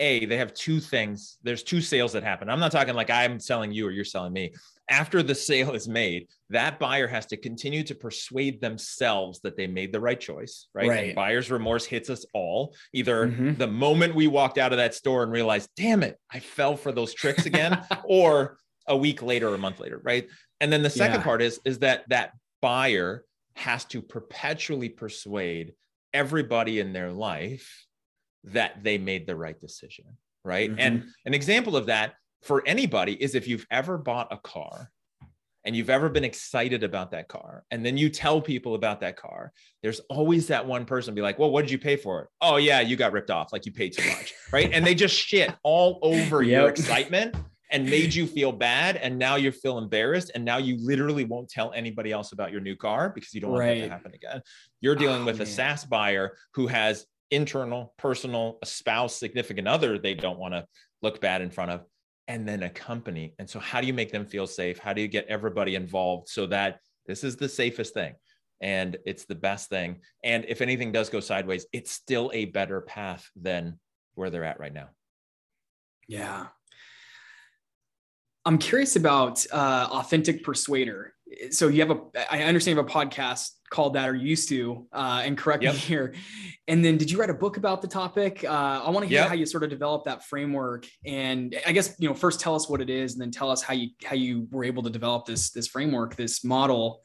[0.00, 3.38] a they have two things there's two sales that happen i'm not talking like i'm
[3.38, 4.52] selling you or you're selling me
[4.90, 9.68] after the sale is made that buyer has to continue to persuade themselves that they
[9.68, 11.14] made the right choice right, right.
[11.14, 13.54] buyer's remorse hits us all either mm-hmm.
[13.54, 16.90] the moment we walked out of that store and realized damn it i fell for
[16.90, 20.28] those tricks again or a week later or a month later right
[20.60, 21.24] and then the second yeah.
[21.24, 23.24] part is is that that buyer
[23.56, 25.74] has to perpetually persuade
[26.12, 27.86] everybody in their life
[28.44, 30.04] that they made the right decision,
[30.44, 30.70] right?
[30.70, 30.80] Mm-hmm.
[30.80, 34.90] And an example of that for anybody is if you've ever bought a car
[35.64, 39.16] and you've ever been excited about that car and then you tell people about that
[39.16, 39.50] car
[39.82, 42.56] there's always that one person be like well what did you pay for it oh
[42.56, 45.54] yeah you got ripped off like you paid too much right and they just shit
[45.62, 46.60] all over yep.
[46.60, 47.34] your excitement
[47.70, 51.48] and made you feel bad and now you feel embarrassed and now you literally won't
[51.48, 53.80] tell anybody else about your new car because you don't want right.
[53.80, 54.42] that to happen again.
[54.80, 55.46] You're dealing oh, with man.
[55.46, 60.64] a SaaS buyer who has internal personal a spouse significant other they don't want to
[61.02, 61.84] look bad in front of
[62.28, 63.34] and then a company.
[63.38, 64.78] And so how do you make them feel safe?
[64.78, 68.14] How do you get everybody involved so that this is the safest thing
[68.60, 70.00] and it's the best thing?
[70.22, 73.78] And if anything does go sideways it's still a better path than
[74.14, 74.88] where they're at right now.
[76.06, 76.46] Yeah
[78.44, 81.14] I'm curious about uh, authentic persuader.
[81.50, 84.48] So you have a, I understand you have a podcast called that or you used
[84.50, 85.74] to, uh, and correct yep.
[85.74, 86.14] me here.
[86.68, 88.44] And then did you write a book about the topic?
[88.44, 89.28] Uh, I want to hear yep.
[89.28, 90.86] how you sort of develop that framework.
[91.04, 93.62] And I guess, you know, first tell us what it is and then tell us
[93.62, 97.00] how you, how you were able to develop this, this framework, this model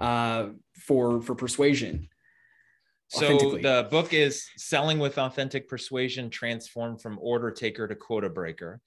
[0.00, 0.46] uh,
[0.86, 2.08] for, for persuasion.
[3.10, 8.80] So the book is Selling with Authentic Persuasion, Transform from Order Taker to Quota Breaker.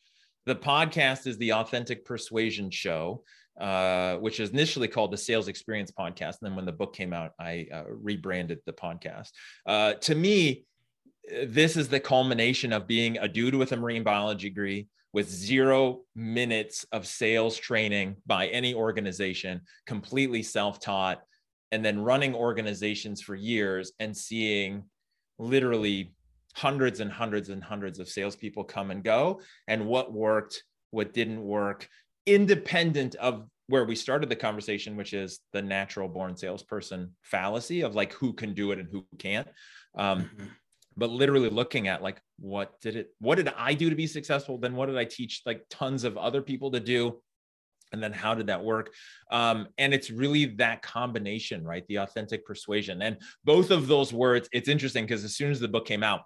[0.46, 3.24] The podcast is the Authentic Persuasion Show,
[3.60, 6.38] uh, which is initially called the Sales Experience Podcast.
[6.42, 9.30] And then when the book came out, I uh, rebranded the podcast.
[9.68, 10.66] Uh, to me,
[11.46, 16.02] this is the culmination of being a dude with a marine biology degree with zero
[16.16, 21.22] minutes of sales training by any organization, completely self taught,
[21.72, 24.84] and then running organizations for years and seeing
[25.38, 26.14] literally
[26.56, 31.42] hundreds and hundreds and hundreds of salespeople come and go, and what worked, what didn't
[31.42, 31.88] work,
[32.26, 37.96] independent of where we started the conversation, which is the natural born salesperson fallacy of
[37.96, 39.48] like who can do it and who can't.
[39.96, 40.46] Um, mm-hmm.
[40.98, 44.58] but literally looking at like what did it what did i do to be successful?
[44.58, 47.22] Then what did i teach like tons of other people to do?
[47.94, 48.94] And then how did that work?
[49.32, 51.86] Um, and it's really that combination right?
[51.88, 53.02] The authentic persuasion.
[53.02, 56.22] And both of those words it's interesting because as soon as the book came out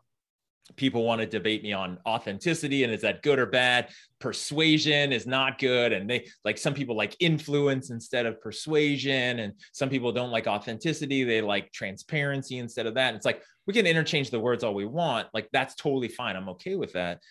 [0.76, 3.90] people want to debate me on authenticity and is that good or bad?
[4.20, 5.94] Persuasion is not good.
[5.94, 9.40] And they like some people like influence instead of persuasion.
[9.40, 11.24] And some people don't like authenticity.
[11.24, 13.10] They like transparency instead of that.
[13.10, 15.28] And it's like we can interchange the words all we want.
[15.34, 16.36] Like that's totally fine.
[16.36, 17.22] I'm okay with that.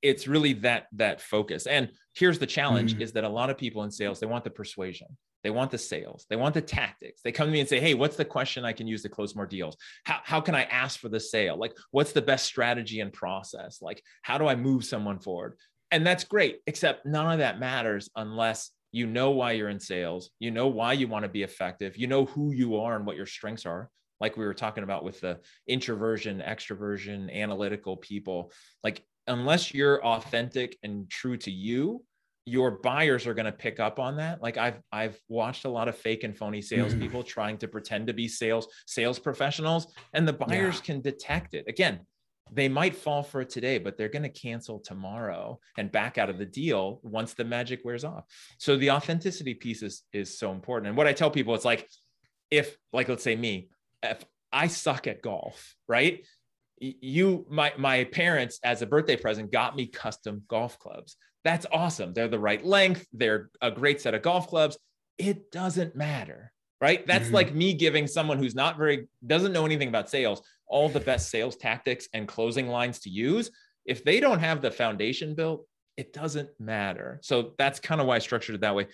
[0.00, 1.66] It's really that that focus.
[1.66, 3.00] And here's the challenge mm.
[3.00, 5.08] is that a lot of people in sales they want the persuasion
[5.44, 6.26] they want the sales.
[6.28, 7.20] They want the tactics.
[7.22, 9.36] They come to me and say, Hey, what's the question I can use to close
[9.36, 9.76] more deals?
[10.04, 11.56] How, how can I ask for the sale?
[11.56, 13.80] Like, what's the best strategy and process?
[13.80, 15.56] Like, how do I move someone forward?
[15.90, 20.30] And that's great, except none of that matters unless you know why you're in sales.
[20.40, 21.96] You know why you want to be effective.
[21.96, 23.90] You know who you are and what your strengths are.
[24.20, 28.50] Like we were talking about with the introversion, extroversion, analytical people.
[28.82, 32.02] Like, unless you're authentic and true to you,
[32.46, 34.42] your buyers are going to pick up on that.
[34.42, 37.26] Like i've i've watched a lot of fake and phony salespeople mm.
[37.26, 40.82] trying to pretend to be sales sales professionals and the buyers yeah.
[40.82, 41.64] can detect it.
[41.68, 42.00] Again
[42.52, 46.28] they might fall for it today but they're going to cancel tomorrow and back out
[46.28, 48.24] of the deal once the magic wears off.
[48.58, 50.88] So the authenticity piece is is so important.
[50.88, 51.88] And what i tell people it's like
[52.50, 53.70] if like let's say me
[54.02, 56.26] if i suck at golf right?
[56.80, 62.14] You my my parents as a birthday present got me custom golf clubs that's awesome.
[62.14, 64.78] They're the right length, they're a great set of golf clubs.
[65.18, 67.06] It doesn't matter, right?
[67.06, 67.34] That's mm-hmm.
[67.34, 71.30] like me giving someone who's not very, doesn't know anything about sales, all the best
[71.30, 73.50] sales tactics and closing lines to use.
[73.84, 77.20] If they don't have the foundation built, it doesn't matter.
[77.22, 78.88] So that's kind of why I structured it that way.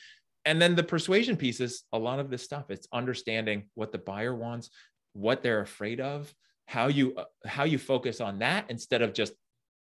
[0.44, 2.70] And then the persuasion piece is a lot of this stuff.
[2.70, 4.70] It's understanding what the buyer wants,
[5.12, 6.32] what they're afraid of,
[6.66, 9.32] how you uh, how you focus on that instead of just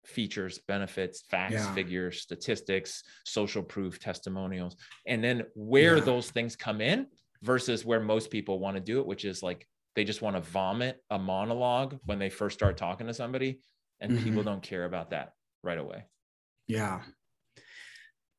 [0.05, 1.75] features, benefits, facts, yeah.
[1.75, 6.05] figures, statistics, social proof, testimonials, and then where yeah.
[6.05, 7.07] those things come in
[7.43, 10.43] versus where most people want to do it, which is like they just want to
[10.43, 13.61] vomit a monologue when they first start talking to somebody,
[14.01, 14.25] and mm-hmm.
[14.25, 15.33] people don't care about that
[15.63, 16.05] right away.
[16.69, 17.01] Yeah.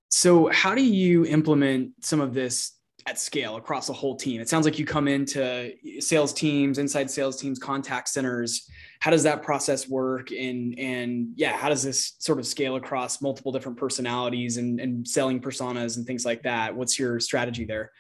[0.10, 2.74] So, how do you implement some of this
[3.06, 4.42] at scale across a whole team?
[4.42, 8.70] It sounds like you come into sales teams, inside sales teams, contact centers.
[9.00, 10.32] How does that process work?
[10.32, 15.08] And and yeah, how does this sort of scale across multiple different personalities and, and
[15.08, 16.76] selling personas and things like that?
[16.76, 17.92] What's your strategy there?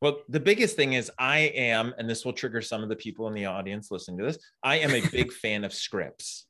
[0.00, 3.26] Well, the biggest thing is I am, and this will trigger some of the people
[3.28, 4.38] in the audience listening to this.
[4.62, 6.46] I am a big fan of scripts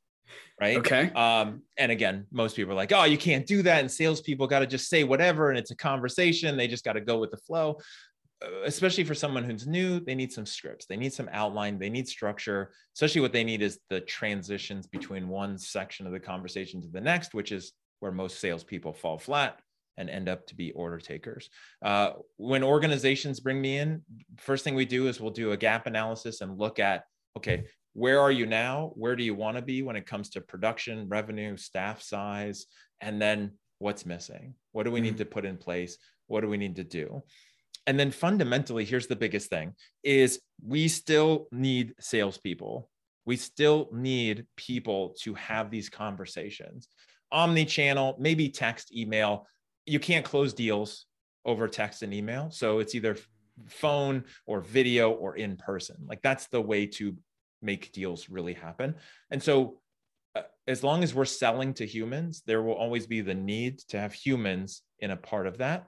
[0.61, 0.79] right?
[0.79, 1.11] Okay.
[1.11, 3.81] Um, and again, most people are like, oh, you can't do that.
[3.81, 6.57] And salespeople got to just say whatever, and it's a conversation.
[6.57, 7.79] They just got to go with the flow.
[8.45, 11.91] Uh, especially for someone who's new, they need some scripts, they need some outline, they
[11.91, 12.73] need structure.
[12.95, 17.01] Especially what they need is the transitions between one section of the conversation to the
[17.01, 19.61] next, which is where most salespeople fall flat
[19.97, 21.49] and end up to be order takers.
[21.83, 24.03] Uh, when organizations bring me in,
[24.39, 27.05] first thing we do is we'll do a gap analysis and look at
[27.37, 28.93] okay, where are you now?
[28.97, 32.67] Where do you want to be when it comes to production, revenue, staff size?
[33.01, 34.55] And then what's missing?
[34.73, 35.19] What do we need mm-hmm.
[35.19, 35.97] to put in place?
[36.27, 37.23] What do we need to do?
[37.87, 42.91] And then fundamentally, here's the biggest thing is we still need salespeople.
[43.27, 46.89] We still need people to have these conversations.
[47.31, 49.47] Omni-channel, maybe text, email.
[49.87, 51.07] You can't close deals
[51.45, 52.51] over text and email.
[52.51, 53.17] So it's either
[53.69, 55.97] phone or video or in person.
[56.07, 57.17] Like that's the way to
[57.65, 58.95] make deals really happen.
[59.31, 59.81] And so,
[60.35, 63.99] uh, as long as we're selling to humans, there will always be the need to
[63.99, 65.87] have humans in a part of that.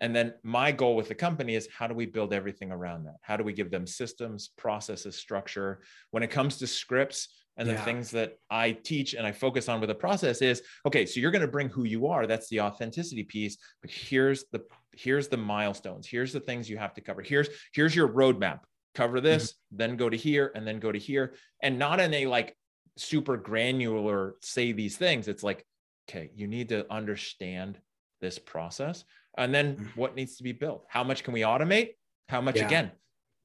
[0.00, 3.16] And then my goal with the company is how do we build everything around that?
[3.22, 5.82] How do we give them systems, processes, structure?
[6.10, 9.80] When it comes to scripts and the things that I teach and I focus on
[9.80, 12.26] with the process is okay, so you're going to bring who you are.
[12.26, 13.56] That's the authenticity piece.
[13.80, 16.06] But here's the here's the milestones.
[16.06, 17.22] Here's the things you have to cover.
[17.22, 18.60] Here's here's your roadmap
[18.94, 19.26] cover mm-hmm.
[19.26, 19.76] this, mm-hmm.
[19.76, 21.34] then go to here, and then go to here.
[21.62, 22.56] And not in a like
[22.96, 25.28] super granular say these things.
[25.28, 25.64] It's like,
[26.08, 27.78] okay, you need to understand
[28.20, 29.04] this process.
[29.36, 30.00] And then mm-hmm.
[30.00, 30.84] what needs to be built?
[30.88, 31.90] How much can we automate?
[32.28, 32.66] How much, yeah.
[32.66, 32.92] again,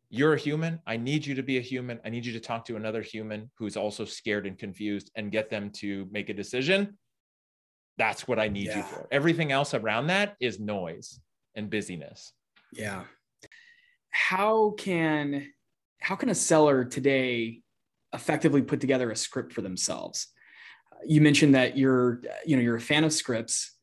[0.10, 0.80] you're a human.
[0.88, 2.00] I need you to be a human.
[2.06, 5.50] I need you to talk to another human who's also scared and confused and get
[5.50, 6.98] them to make a decision.
[7.98, 8.78] That's what I need yeah.
[8.78, 9.08] you for.
[9.12, 11.20] Everything else around that is noise
[11.56, 12.32] and busyness.
[12.74, 13.04] Yeah.
[14.10, 15.52] How can
[16.02, 17.62] how can a seller today
[18.14, 20.28] effectively put together a script for themselves?
[21.06, 23.76] You mentioned that you're you know you're a fan of scripts.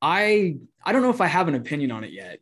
[0.00, 2.38] I I don't know if I have an opinion on it yet,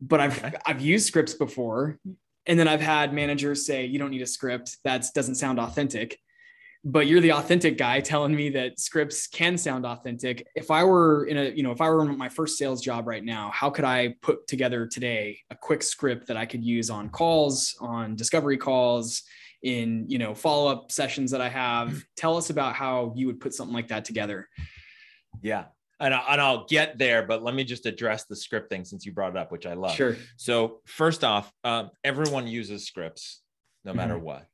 [0.00, 0.56] but I've okay.
[0.66, 1.98] I've used scripts before
[2.46, 4.78] and then I've had managers say, you don't need a script.
[4.84, 6.18] That doesn't sound authentic.
[6.84, 10.48] But you're the authentic guy telling me that scripts can sound authentic.
[10.56, 13.06] If I were in a, you know, if I were in my first sales job
[13.06, 16.90] right now, how could I put together today a quick script that I could use
[16.90, 19.22] on calls, on discovery calls,
[19.62, 22.04] in, you know, follow-up sessions that I have?
[22.16, 24.48] Tell us about how you would put something like that together.
[25.40, 25.66] Yeah
[26.02, 29.06] and, I, and I'll get there, but let me just address the script thing since
[29.06, 29.94] you brought it up, which I love.
[29.94, 30.16] Sure.
[30.36, 33.40] So first off, um, everyone uses scripts,
[33.84, 34.24] no matter mm-hmm.
[34.24, 34.48] what.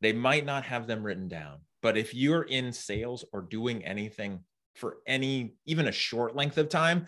[0.00, 4.40] They might not have them written down, but if you're in sales or doing anything
[4.74, 7.06] for any even a short length of time,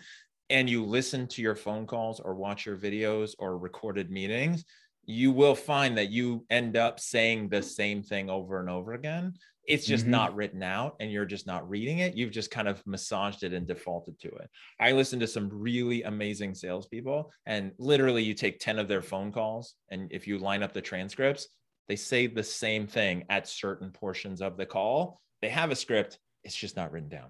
[0.49, 4.63] and you listen to your phone calls or watch your videos or recorded meetings,
[5.05, 9.33] you will find that you end up saying the same thing over and over again
[9.67, 10.11] it's just mm-hmm.
[10.11, 12.15] not written out and you're just not reading it.
[12.15, 14.49] You've just kind of massaged it and defaulted to it.
[14.79, 19.31] I listen to some really amazing salespeople, and literally, you take 10 of their phone
[19.31, 21.47] calls, and if you line up the transcripts,
[21.87, 25.21] they say the same thing at certain portions of the call.
[25.41, 27.29] They have a script, it's just not written down.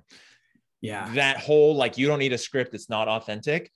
[0.81, 1.09] Yeah.
[1.15, 3.71] That whole like, you don't need a script, it's not authentic.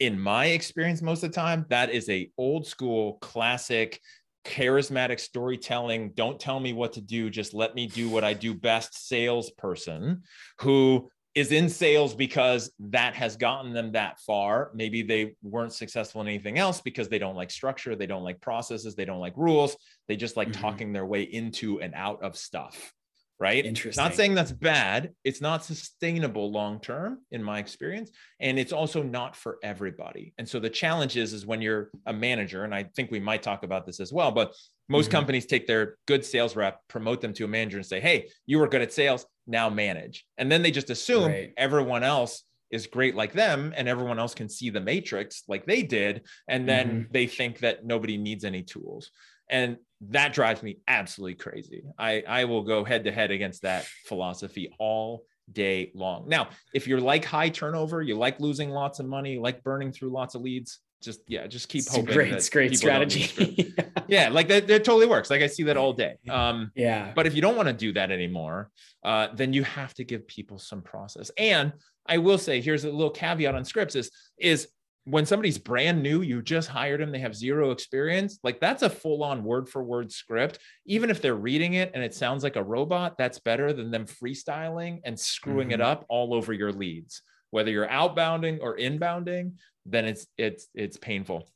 [0.00, 4.00] In my experience, most of the time, that is a old school classic
[4.44, 8.54] charismatic storytelling, don't tell me what to do, just let me do what I do
[8.54, 10.22] best salesperson
[10.60, 14.70] who is in sales because that has gotten them that far.
[14.74, 18.40] Maybe they weren't successful in anything else because they don't like structure, they don't like
[18.40, 19.76] processes, they don't like rules.
[20.08, 20.60] They just like mm-hmm.
[20.60, 22.92] talking their way into and out of stuff
[23.40, 23.64] right?
[23.64, 24.02] Interesting.
[24.02, 25.12] Not saying that's bad.
[25.24, 28.10] It's not sustainable long term, in my experience,
[28.40, 30.34] and it's also not for everybody.
[30.38, 33.42] And so the challenge is, is when you're a manager, and I think we might
[33.42, 34.54] talk about this as well, but
[34.88, 35.12] most mm-hmm.
[35.12, 38.58] companies take their good sales rep, promote them to a manager, and say, "Hey, you
[38.58, 41.52] were good at sales, now manage." And then they just assume right.
[41.56, 45.82] everyone else is great like them and everyone else can see the matrix like they
[45.82, 47.12] did and then mm-hmm.
[47.12, 49.10] they think that nobody needs any tools
[49.48, 49.78] and
[50.10, 51.82] that drives me absolutely crazy.
[51.98, 56.28] I, I will go head to head against that philosophy all day long.
[56.28, 60.10] Now, if you're like high turnover, you like losing lots of money, like burning through
[60.10, 62.14] lots of leads, just yeah, just keep it's hoping.
[62.14, 63.74] Great, it's great strategy.
[64.08, 65.30] yeah, like that, that totally works.
[65.30, 66.16] Like I see that all day.
[66.28, 67.12] Um, yeah.
[67.14, 68.70] But if you don't want to do that anymore,
[69.04, 71.30] uh, then you have to give people some process.
[71.36, 71.72] And
[72.06, 74.68] I will say, here's a little caveat on scripts: is is
[75.04, 78.90] when somebody's brand new, you just hired them, they have zero experience, like that's a
[78.90, 80.58] full on word for word script.
[80.84, 84.04] Even if they're reading it and it sounds like a robot, that's better than them
[84.04, 85.80] freestyling and screwing mm-hmm.
[85.80, 87.22] it up all over your leads.
[87.50, 89.52] Whether you're outbounding or inbounding,
[89.86, 91.48] then it's it's it's painful.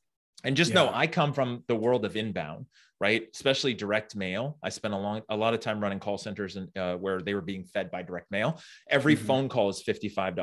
[0.45, 0.77] And just yeah.
[0.77, 2.67] know I come from the world of inbound,
[3.01, 3.29] right?
[3.33, 4.59] Especially direct mail.
[4.63, 7.35] I spent a long a lot of time running call centers and uh, where they
[7.35, 8.61] were being fed by direct mail.
[8.89, 9.27] Every mm-hmm.
[9.27, 10.35] phone call is $55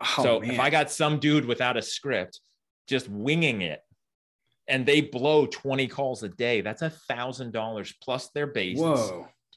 [0.00, 0.50] Oh, so man.
[0.50, 2.40] if I got some dude without a script
[2.86, 3.80] just winging it
[4.68, 8.78] and they blow 20 calls a day, that's a thousand dollars plus their base.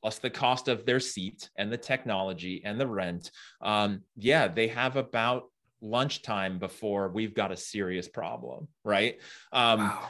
[0.02, 3.32] Plus the cost of their seat and the technology and the rent.
[3.62, 5.46] Um, yeah, they have about
[5.82, 9.20] lunchtime before we've got a serious problem, right?
[9.52, 10.10] Um, wow.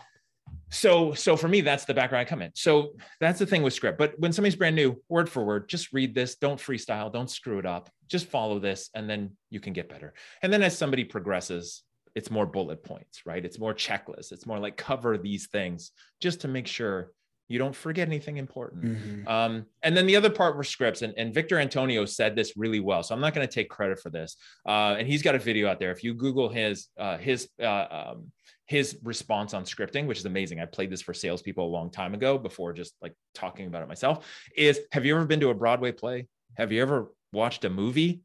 [0.70, 2.52] so so for me that's the background i come in.
[2.56, 3.98] So that's the thing with script.
[3.98, 6.36] But when somebody's brand new word for word just read this.
[6.36, 7.12] Don't freestyle.
[7.12, 7.90] Don't screw it up.
[8.08, 10.14] Just follow this and then you can get better.
[10.42, 11.84] And then as somebody progresses
[12.16, 13.46] it's more bullet points right?
[13.46, 14.32] It's more checklists.
[14.32, 17.12] It's more like cover these things just to make sure
[17.50, 19.28] you don't forget anything important mm-hmm.
[19.28, 22.80] um, and then the other part were scripts and, and victor antonio said this really
[22.80, 25.40] well so i'm not going to take credit for this uh, and he's got a
[25.40, 28.32] video out there if you google his uh, his uh, um,
[28.70, 30.60] his response on scripting, which is amazing.
[30.60, 33.88] I played this for salespeople a long time ago before just like talking about it
[33.88, 34.28] myself.
[34.56, 36.28] Is have you ever been to a Broadway play?
[36.56, 38.22] Have you ever watched a movie?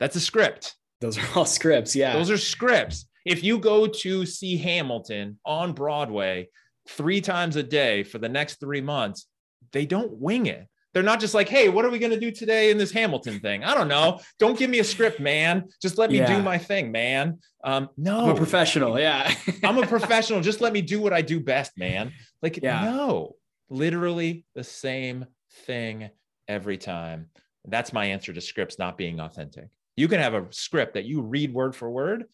[0.00, 0.74] That's a script.
[1.00, 1.94] Those are all scripts.
[1.94, 2.14] Yeah.
[2.14, 3.06] Those are scripts.
[3.24, 6.48] If you go to see Hamilton on Broadway
[6.88, 9.26] three times a day for the next three months,
[9.72, 10.66] they don't wing it.
[10.96, 13.38] They're not just like, hey, what are we going to do today in this Hamilton
[13.40, 13.62] thing?
[13.62, 14.18] I don't know.
[14.38, 15.68] Don't give me a script, man.
[15.82, 16.34] Just let me yeah.
[16.34, 17.38] do my thing, man.
[17.62, 18.98] Um, no, I'm a professional.
[18.98, 19.30] Yeah.
[19.62, 20.40] I'm a professional.
[20.40, 22.12] Just let me do what I do best, man.
[22.40, 22.82] Like, yeah.
[22.82, 23.36] no,
[23.68, 25.26] literally the same
[25.66, 26.08] thing
[26.48, 27.28] every time.
[27.66, 29.68] That's my answer to scripts not being authentic.
[29.96, 32.24] You can have a script that you read word for word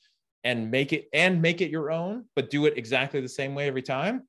[0.44, 3.66] and make it and make it your own, but do it exactly the same way
[3.66, 4.22] every time.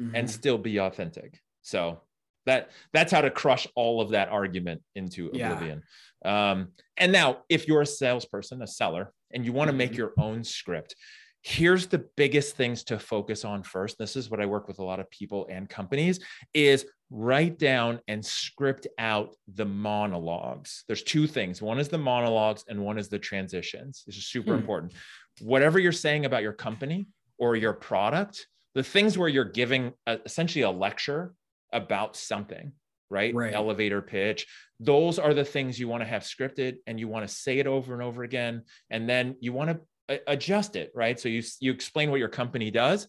[0.00, 0.14] Mm-hmm.
[0.14, 1.38] and still be authentic.
[1.62, 2.00] So
[2.46, 5.82] that that's how to crush all of that argument into oblivion.
[6.24, 6.50] Yeah.
[6.50, 9.98] Um, and now, if you're a salesperson, a seller, and you want to make mm-hmm.
[9.98, 10.94] your own script,
[11.42, 13.98] here's the biggest things to focus on first.
[13.98, 16.20] This is what I work with a lot of people and companies
[16.54, 20.84] is write down and script out the monologues.
[20.86, 21.60] There's two things.
[21.60, 24.04] One is the monologues and one is the transitions.
[24.06, 24.60] This is super hmm.
[24.60, 24.92] important.
[25.40, 27.06] Whatever you're saying about your company
[27.38, 31.34] or your product, the things where you're giving a, essentially a lecture
[31.72, 32.72] about something,
[33.10, 33.34] right?
[33.34, 33.52] right?
[33.52, 34.46] Elevator pitch.
[34.80, 37.66] Those are the things you want to have scripted and you want to say it
[37.66, 38.62] over and over again.
[38.90, 41.18] And then you want to uh, adjust it, right?
[41.18, 43.06] So you, you explain what your company does.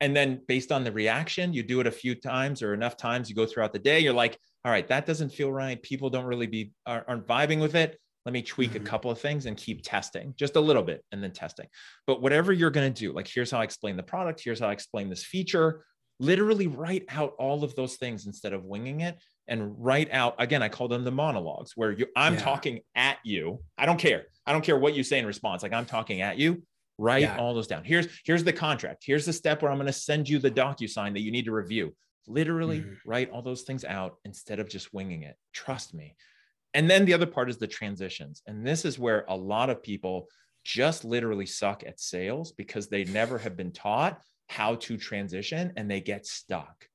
[0.00, 3.28] And then based on the reaction, you do it a few times or enough times,
[3.28, 5.82] you go throughout the day, you're like, all right, that doesn't feel right.
[5.82, 7.98] People don't really be aren't vibing with it.
[8.28, 8.84] Let me tweak mm-hmm.
[8.84, 11.66] a couple of things and keep testing just a little bit and then testing.
[12.06, 14.68] But whatever you're going to do, like here's how I explain the product, here's how
[14.68, 15.82] I explain this feature,
[16.20, 19.16] literally write out all of those things instead of winging it
[19.46, 22.40] and write out again i call them the monologues where you i'm yeah.
[22.40, 25.72] talking at you i don't care i don't care what you say in response like
[25.72, 26.62] i'm talking at you
[26.98, 27.38] write yeah.
[27.38, 30.28] all those down here's here's the contract here's the step where i'm going to send
[30.28, 31.94] you the docu-sign that you need to review
[32.26, 32.92] literally mm-hmm.
[33.06, 36.16] write all those things out instead of just winging it trust me
[36.74, 39.82] and then the other part is the transitions and this is where a lot of
[39.82, 40.28] people
[40.64, 45.90] just literally suck at sales because they never have been taught how to transition and
[45.90, 46.86] they get stuck,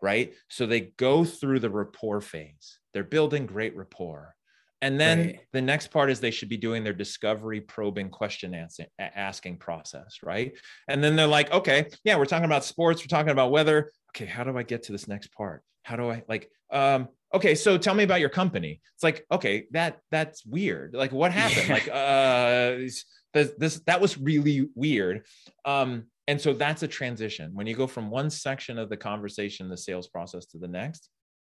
[0.00, 0.32] right?
[0.48, 2.78] So they go through the rapport phase.
[2.92, 4.34] They're building great rapport.
[4.82, 5.40] And then right.
[5.52, 10.18] the next part is they should be doing their discovery, probing, question answering, asking process,
[10.22, 10.52] right?
[10.86, 13.90] And then they're like, okay, yeah, we're talking about sports, we're talking about weather.
[14.16, 15.62] Okay, how do I get to this next part?
[15.82, 16.50] How do I like?
[16.72, 18.80] Um, okay, so tell me about your company.
[18.94, 20.94] It's like, okay, that that's weird.
[20.94, 21.68] Like, what happened?
[21.68, 21.74] Yeah.
[21.74, 22.88] Like, uh,
[23.34, 25.26] this, this that was really weird.
[25.66, 27.50] Um, and so that's a transition.
[27.52, 31.10] When you go from one section of the conversation, the sales process to the next,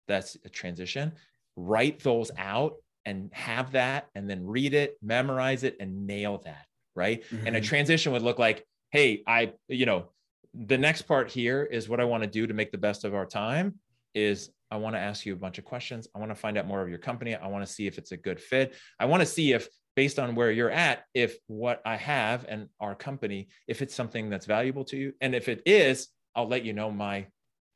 [0.06, 1.12] that's a transition.
[1.56, 2.74] Write those out
[3.06, 6.66] and have that, and then read it, memorize it, and nail that.
[6.94, 7.24] Right.
[7.24, 7.46] Mm-hmm.
[7.46, 7.68] And a mm-hmm.
[7.68, 10.10] transition would look like, hey, I, you know,
[10.54, 13.14] the next part here is what I want to do to make the best of
[13.14, 13.76] our time
[14.14, 16.08] is I want to ask you a bunch of questions.
[16.14, 17.34] I want to find out more of your company.
[17.34, 18.74] I want to see if it's a good fit.
[18.98, 22.68] I want to see if based on where you're at if what i have and
[22.80, 26.64] our company if it's something that's valuable to you and if it is i'll let
[26.64, 27.26] you know my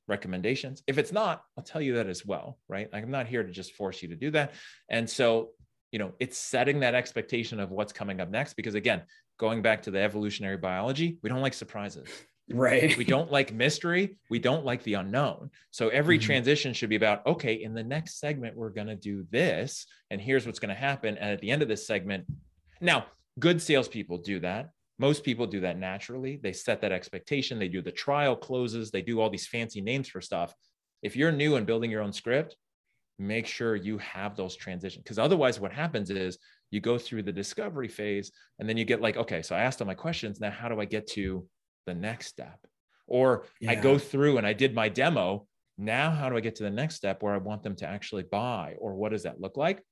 [0.06, 3.42] recommendations if it's not i'll tell you that as well right like i'm not here
[3.42, 4.52] to just force you to do that
[4.88, 5.50] and so
[5.92, 9.02] you know it's setting that expectation of what's coming up next because again
[9.38, 12.08] going back to the evolutionary biology we don't like surprises
[12.50, 12.96] Right.
[12.96, 14.18] we don't like mystery.
[14.28, 15.50] We don't like the unknown.
[15.70, 16.26] So every mm-hmm.
[16.26, 19.86] transition should be about, okay, in the next segment, we're going to do this.
[20.10, 21.16] And here's what's going to happen.
[21.16, 22.26] And at the end of this segment,
[22.80, 23.06] now,
[23.38, 24.70] good salespeople do that.
[24.98, 26.38] Most people do that naturally.
[26.42, 27.58] They set that expectation.
[27.58, 28.90] They do the trial closes.
[28.90, 30.54] They do all these fancy names for stuff.
[31.02, 32.56] If you're new and building your own script,
[33.18, 35.02] make sure you have those transitions.
[35.02, 36.38] Because otherwise, what happens is
[36.70, 39.80] you go through the discovery phase and then you get like, okay, so I asked
[39.80, 40.40] all my questions.
[40.40, 41.46] Now, how do I get to
[41.86, 42.58] the next step?
[43.06, 43.72] Or yeah.
[43.72, 45.46] I go through and I did my demo.
[45.76, 48.22] Now, how do I get to the next step where I want them to actually
[48.22, 48.76] buy?
[48.78, 49.82] Or what does that look like?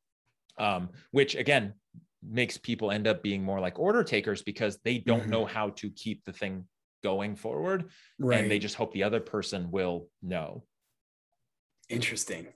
[0.58, 1.74] Um, which again
[2.22, 5.30] makes people end up being more like order takers because they don't mm-hmm.
[5.30, 6.66] know how to keep the thing
[7.02, 7.90] going forward.
[8.18, 8.40] Right.
[8.40, 10.64] And they just hope the other person will know.
[11.88, 12.48] Interesting.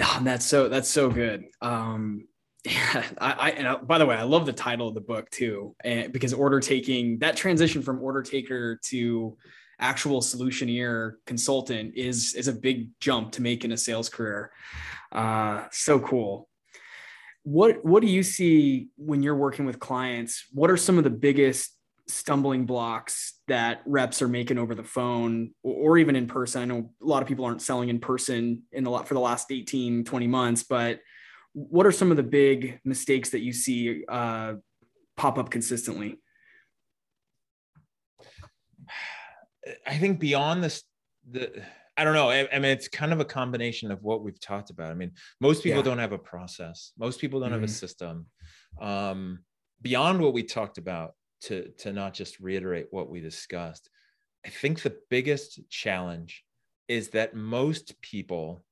[0.00, 1.46] Oh, that's so that's so good.
[1.60, 2.26] Um,
[2.64, 5.30] yeah, I, I and I, by the way, I love the title of the book
[5.30, 9.36] too, and because order taking that transition from order taker to
[9.78, 14.52] actual solutioneer consultant is is a big jump to make in a sales career.
[15.10, 16.48] Uh, so cool.
[17.44, 20.44] What what do you see when you're working with clients?
[20.52, 21.74] What are some of the biggest
[22.08, 26.60] stumbling blocks that reps are making over the phone or, or even in person?
[26.60, 29.20] I know a lot of people aren't selling in person in the lot for the
[29.20, 31.00] last 18, 20 months, but
[31.52, 34.54] what are some of the big mistakes that you see uh,
[35.16, 36.18] pop up consistently?
[39.86, 40.84] I think beyond this,
[41.28, 41.62] the
[41.96, 42.30] I don't know.
[42.30, 44.90] I, I, mean, it's kind of a combination of what we've talked about.
[44.90, 45.84] I mean, most people yeah.
[45.84, 46.92] don't have a process.
[46.98, 47.60] Most people don't mm-hmm.
[47.60, 47.72] have a mm-hmm.
[47.72, 48.26] system.
[48.80, 49.40] Um,
[49.82, 53.88] beyond what we talked about, to to not just reiterate what we discussed,
[54.46, 56.44] I think the biggest challenge
[56.88, 58.64] is that most people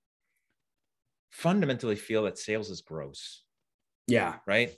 [1.30, 3.42] fundamentally feel that sales is gross.
[4.06, 4.36] Yeah.
[4.46, 4.74] Right.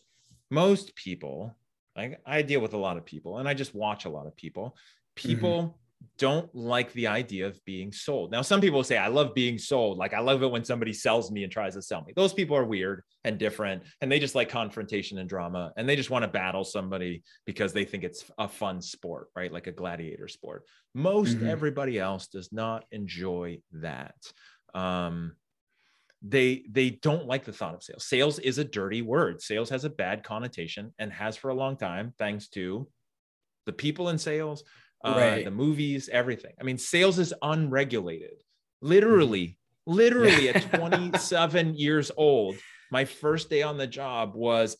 [0.50, 1.54] Most people,
[1.96, 4.36] like I deal with a lot of people and I just watch a lot of
[4.36, 4.76] people.
[5.14, 6.06] People mm-hmm.
[6.18, 8.30] don't like the idea of being sold.
[8.30, 9.98] Now, some people say, I love being sold.
[9.98, 12.12] Like, I love it when somebody sells me and tries to sell me.
[12.16, 15.96] Those people are weird and different, and they just like confrontation and drama, and they
[15.96, 19.52] just want to battle somebody because they think it's a fun sport, right?
[19.52, 20.64] Like a gladiator sport.
[20.94, 21.48] Most mm-hmm.
[21.48, 24.14] everybody else does not enjoy that.
[24.74, 25.36] Um,
[26.22, 28.04] they they don't like the thought of sales.
[28.04, 29.40] Sales is a dirty word.
[29.40, 32.86] Sales has a bad connotation and has for a long time, thanks to
[33.66, 34.64] the people in sales,
[35.04, 35.44] uh, right.
[35.44, 36.52] the movies, everything.
[36.60, 38.42] I mean, sales is unregulated.
[38.82, 42.56] Literally, literally at 27 years old,
[42.90, 44.76] my first day on the job was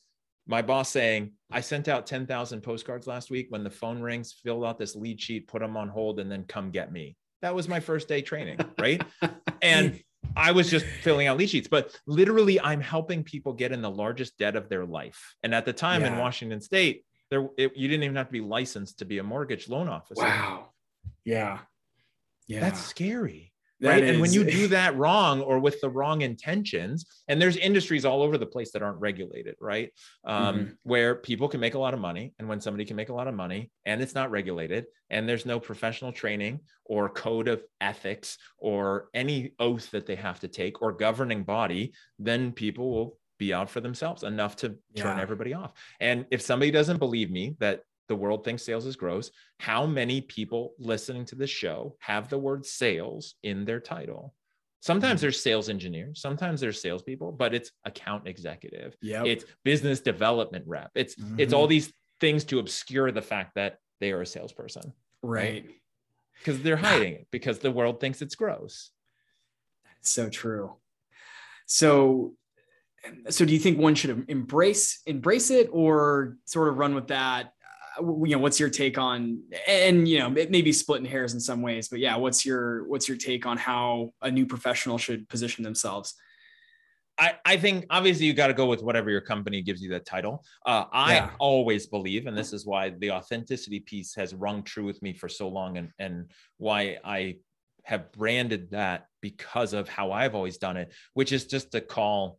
[0.47, 3.47] my boss saying, I sent out 10,000 postcards last week.
[3.51, 6.45] When the phone rings, fill out this lead sheet, put them on hold, and then
[6.45, 7.17] come get me.
[7.43, 9.03] That was my first day training, right?
[9.63, 10.01] and
[10.37, 13.91] I was just filling out lead sheets, but literally, I'm helping people get in the
[13.91, 15.35] largest debt of their life.
[15.43, 16.13] And at the time yeah.
[16.13, 19.23] in Washington State, there it, you didn't even have to be licensed to be a
[19.23, 20.23] mortgage loan officer.
[20.23, 20.71] Wow.
[21.25, 21.59] Yeah.
[22.47, 22.61] Yeah.
[22.61, 23.50] That's scary.
[23.83, 24.03] Right.
[24.03, 24.11] Is.
[24.11, 28.23] And when you do that wrong or with the wrong intentions, and there's industries all
[28.23, 29.91] over the place that aren't regulated, right?
[30.25, 30.73] Um, mm-hmm.
[30.83, 32.35] Where people can make a lot of money.
[32.39, 35.47] And when somebody can make a lot of money and it's not regulated and there's
[35.47, 40.83] no professional training or code of ethics or any oath that they have to take
[40.83, 45.73] or governing body, then people will be out for themselves enough to turn everybody off.
[45.99, 49.31] And if somebody doesn't believe me that the world thinks sales is gross,
[49.61, 54.35] how many people listening to this show have the word sales in their title?
[54.81, 55.27] Sometimes mm-hmm.
[55.27, 58.97] there's sales engineers, sometimes there's salespeople, but it's account executive.
[59.01, 60.91] Yeah, it's business development rep.
[60.97, 61.39] It's mm-hmm.
[61.39, 64.93] it's all these things to obscure the fact that they are a salesperson.
[65.23, 65.71] Right.
[66.39, 66.65] Because right?
[66.65, 68.91] they're hiding it because the world thinks it's gross.
[69.85, 70.75] That's so true.
[71.67, 72.35] So
[73.29, 77.53] so do you think one should embrace embrace it or sort of run with that
[77.99, 81.41] you know what's your take on and you know it may be splitting hairs in
[81.41, 85.29] some ways but yeah what's your what's your take on how a new professional should
[85.29, 86.15] position themselves
[87.19, 90.07] I, I think obviously you got to go with whatever your company gives you that
[90.07, 90.43] title.
[90.65, 91.31] Uh, I yeah.
[91.39, 95.29] always believe, and this is why the authenticity piece has rung true with me for
[95.29, 97.37] so long, and and why I
[97.85, 102.39] have branded that because of how I've always done it, which is just to call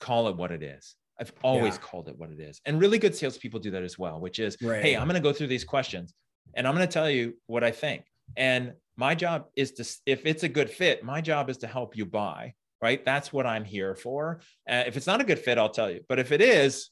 [0.00, 0.96] call it what it is.
[1.20, 1.80] I've always yeah.
[1.80, 2.60] called it what it is.
[2.64, 4.82] And really good salespeople do that as well, which is, right.
[4.82, 6.14] hey, I'm going to go through these questions
[6.54, 8.04] and I'm going to tell you what I think.
[8.36, 11.96] And my job is to, if it's a good fit, my job is to help
[11.96, 13.04] you buy, right?
[13.04, 14.40] That's what I'm here for.
[14.68, 16.00] Uh, if it's not a good fit, I'll tell you.
[16.08, 16.90] But if it is,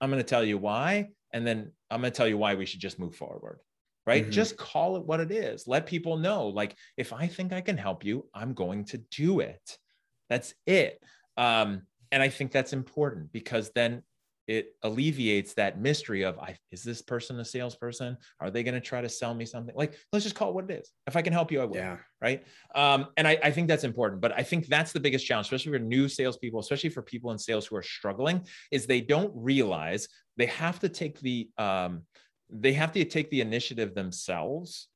[0.00, 1.10] I'm going to tell you why.
[1.32, 3.60] And then I'm going to tell you why we should just move forward,
[4.06, 4.24] right?
[4.24, 4.32] Mm-hmm.
[4.32, 5.66] Just call it what it is.
[5.66, 9.40] Let people know, like, if I think I can help you, I'm going to do
[9.40, 9.78] it.
[10.28, 11.02] That's it.
[11.36, 11.82] Um,
[12.12, 14.02] and I think that's important because then
[14.48, 18.16] it alleviates that mystery of I, is this person a salesperson?
[18.40, 19.74] Are they going to try to sell me something?
[19.74, 20.90] Like let's just call it what it is.
[21.06, 21.98] If i can help you i will yeah.
[22.20, 22.42] right?
[22.74, 25.72] Um, and I, I think that's important but i think that's the biggest challenge especially
[25.72, 30.08] for new salespeople especially for people in sales who are struggling is they don't realize
[30.36, 32.02] they have to take the um,
[32.50, 34.88] they have to take the initiative themselves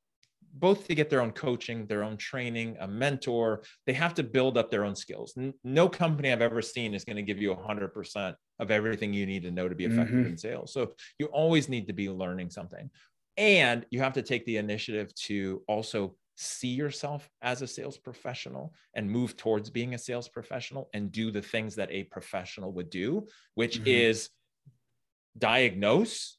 [0.59, 3.63] both to get their own coaching, their own training, a mentor.
[3.85, 5.37] They have to build up their own skills.
[5.63, 9.43] No company I've ever seen is going to give you 100% of everything you need
[9.43, 10.31] to know to be effective mm-hmm.
[10.31, 10.73] in sales.
[10.73, 12.89] So you always need to be learning something.
[13.37, 18.73] And you have to take the initiative to also see yourself as a sales professional
[18.95, 22.89] and move towards being a sales professional and do the things that a professional would
[22.89, 23.87] do, which mm-hmm.
[23.87, 24.29] is
[25.37, 26.37] diagnose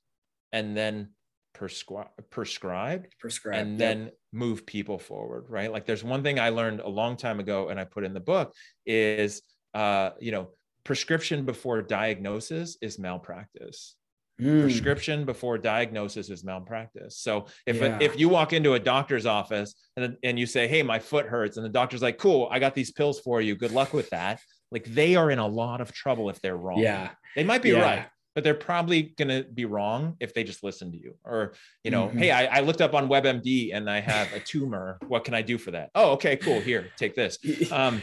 [0.52, 1.10] and then
[1.58, 5.72] prescri- prescribed prescribed and then move people forward right?
[5.72, 8.20] Like there's one thing i learned a long time ago and i put in the
[8.20, 8.54] book
[8.86, 9.42] is
[9.74, 10.50] uh you know
[10.84, 13.94] prescription before diagnosis is malpractice.
[14.40, 14.62] Mm.
[14.62, 17.18] prescription before diagnosis is malpractice.
[17.18, 17.98] So if yeah.
[18.00, 21.56] if you walk into a doctor's office and, and you say hey my foot hurts
[21.56, 23.56] and the doctor's like cool i got these pills for you.
[23.56, 24.40] Good luck with that.
[24.70, 26.78] Like they are in a lot of trouble if they're wrong.
[26.78, 27.10] Yeah.
[27.34, 27.82] They might be yeah.
[27.82, 28.06] right
[28.38, 31.90] but they're probably going to be wrong if they just listen to you or you
[31.90, 32.18] know mm-hmm.
[32.18, 34.96] hey I, I, looked up on webmd and i have a tumor.
[35.08, 35.90] What can i do for that?
[35.96, 36.60] Oh okay cool.
[36.60, 37.36] Here take this.
[37.72, 38.00] Um,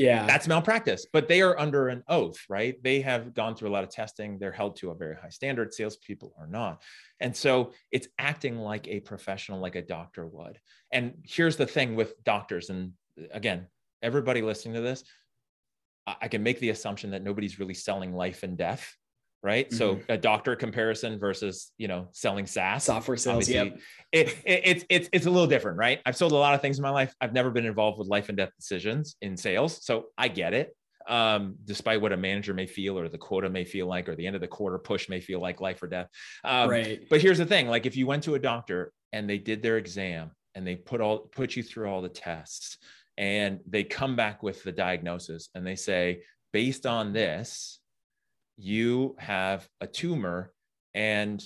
[0.00, 0.26] yeah.
[0.26, 2.74] that's malpractice but they are under an oath right?
[2.82, 4.36] They have gone through a lot of testing.
[4.40, 5.72] They're held to a very high standard.
[5.72, 6.82] Salespeople are not.
[7.20, 10.58] And so it's acting like a professional like a doctor would.
[10.92, 12.94] And here's the thing with doctors and
[13.30, 13.68] again
[14.02, 15.04] everybody listening to this
[16.20, 18.96] I can make the assumption that nobody's really selling life and death
[19.42, 19.68] right?
[19.68, 19.76] Mm-hmm.
[19.76, 23.48] So a doctor comparison versus you know selling SaaS software sales.
[23.48, 23.64] Yeah,
[24.12, 26.00] it, it, it's it's it's a little different, right?
[26.04, 27.14] I've sold a lot of things in my life.
[27.20, 30.74] I've never been involved with life and death decisions in sales, so I get it.
[31.08, 34.26] Um, despite what a manager may feel or the quota may feel like or the
[34.26, 36.08] end of the quarter push may feel like life or death.
[36.44, 37.00] Um, right.
[37.08, 39.78] But here's the thing: like if you went to a doctor and they did their
[39.78, 42.78] exam and they put all put you through all the tests
[43.16, 46.22] and they come back with the diagnosis and they say
[46.52, 47.77] based on this
[48.58, 50.52] you have a tumor
[50.94, 51.42] and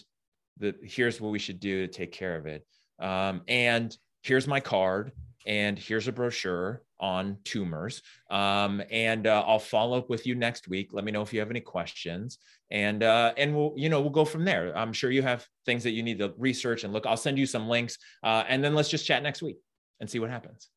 [0.59, 2.67] the here's what we should do to take care of it
[2.99, 5.13] um, and here's my card
[5.47, 8.01] and here's a brochure on tumors.
[8.31, 10.91] Um, and uh, I'll follow up with you next week.
[10.93, 12.39] Let me know if you have any questions,
[12.71, 14.77] and uh, and we'll you know we'll go from there.
[14.77, 17.05] I'm sure you have things that you need to research and look.
[17.05, 19.59] I'll send you some links, uh, and then let's just chat next week
[20.01, 20.69] and see what happens.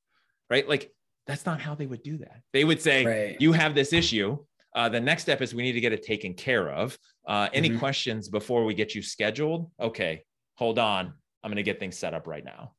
[0.49, 0.67] Right?
[0.67, 0.91] Like
[1.27, 2.41] that's not how they would do that.
[2.53, 3.37] They would say right.
[3.39, 4.39] you have this issue.
[4.75, 6.97] Uh, the next step is we need to get it taken care of.
[7.25, 7.79] Uh, any mm-hmm.
[7.79, 9.71] questions before we get you scheduled?
[9.79, 10.23] Okay,
[10.55, 11.13] hold on.
[11.43, 12.73] I'm going to get things set up right now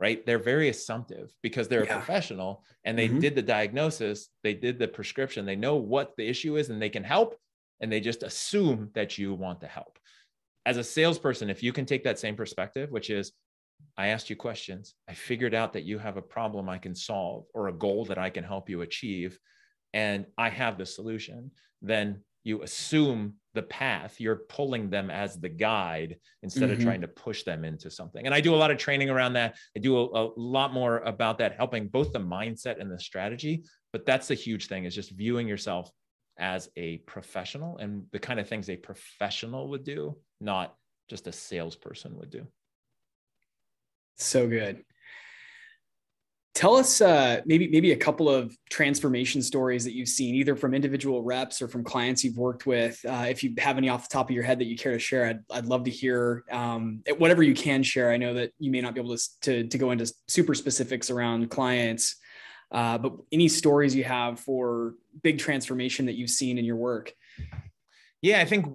[0.00, 0.24] right?
[0.24, 1.94] They're very assumptive because they're yeah.
[1.94, 3.18] a professional and they mm-hmm.
[3.18, 6.88] did the diagnosis, they did the prescription, they know what the issue is and they
[6.88, 7.36] can help
[7.80, 9.98] and they just assume that you want to help.
[10.66, 13.32] As a salesperson, if you can take that same perspective, which is
[13.96, 17.46] I asked you questions, I figured out that you have a problem I can solve
[17.54, 19.38] or a goal that I can help you achieve,
[19.92, 21.50] and I have the solution,
[21.82, 24.20] then you assume the path.
[24.20, 26.78] You're pulling them as the guide instead mm-hmm.
[26.78, 28.24] of trying to push them into something.
[28.24, 29.56] And i do a lot of training around that.
[29.76, 33.64] I do a, a, lot more about that helping both the mindset and the strategy
[33.92, 35.90] but that's the huge thing is just viewing yourself
[36.38, 40.74] as a professional and the kind of things a professional would do not
[41.08, 42.46] just a salesperson would do.
[44.16, 44.84] So good
[46.58, 50.74] Tell us uh, maybe maybe a couple of transformation stories that you've seen, either from
[50.74, 52.98] individual reps or from clients you've worked with.
[53.08, 54.98] Uh, if you have any off the top of your head that you care to
[54.98, 58.10] share, I'd, I'd love to hear um, whatever you can share.
[58.10, 61.10] I know that you may not be able to to, to go into super specifics
[61.10, 62.16] around clients,
[62.72, 67.12] uh, but any stories you have for big transformation that you've seen in your work.
[68.20, 68.66] Yeah, I think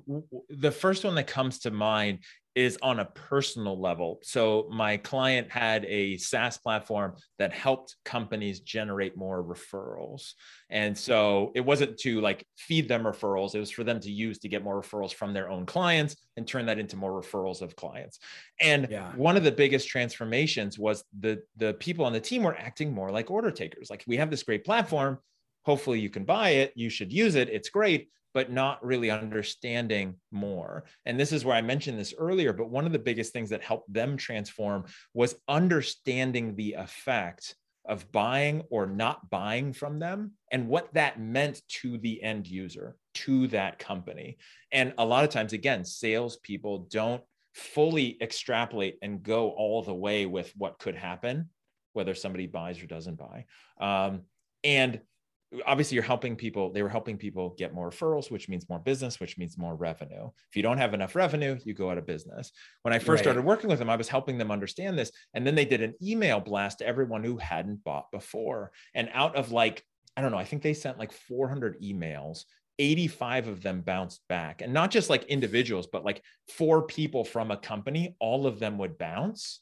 [0.50, 2.20] the first one that comes to mind
[2.56, 4.20] is on a personal level.
[4.22, 10.34] So my client had a SaaS platform that helped companies generate more referrals.
[10.70, 14.38] And so it wasn't to like feed them referrals, it was for them to use
[14.40, 17.76] to get more referrals from their own clients and turn that into more referrals of
[17.76, 18.20] clients.
[18.60, 19.12] And yeah.
[19.16, 23.10] one of the biggest transformations was the the people on the team were acting more
[23.10, 23.90] like order takers.
[23.90, 25.18] Like we have this great platform,
[25.66, 30.16] hopefully you can buy it, you should use it, it's great, but not really understanding
[30.32, 30.86] more.
[31.06, 33.64] And this is where I mentioned this earlier, but one of the biggest things that
[33.64, 37.56] helped them transform was understanding the effect
[37.86, 42.96] of buying or not buying from them and what that meant to the end user,
[43.14, 44.38] to that company.
[44.72, 47.22] And a lot of times, again, salespeople don't
[47.54, 51.50] fully extrapolate and go all the way with what could happen,
[51.92, 53.46] whether somebody buys or doesn't buy.
[53.80, 54.22] Um,
[54.64, 55.02] and
[55.66, 59.20] obviously you're helping people they were helping people get more referrals which means more business
[59.20, 62.52] which means more revenue if you don't have enough revenue you go out of business
[62.82, 63.20] when i first right.
[63.20, 65.94] started working with them i was helping them understand this and then they did an
[66.02, 69.84] email blast to everyone who hadn't bought before and out of like
[70.18, 72.46] i don't know i think they sent like 400 emails
[72.80, 77.52] 85 of them bounced back and not just like individuals but like four people from
[77.52, 79.60] a company all of them would bounce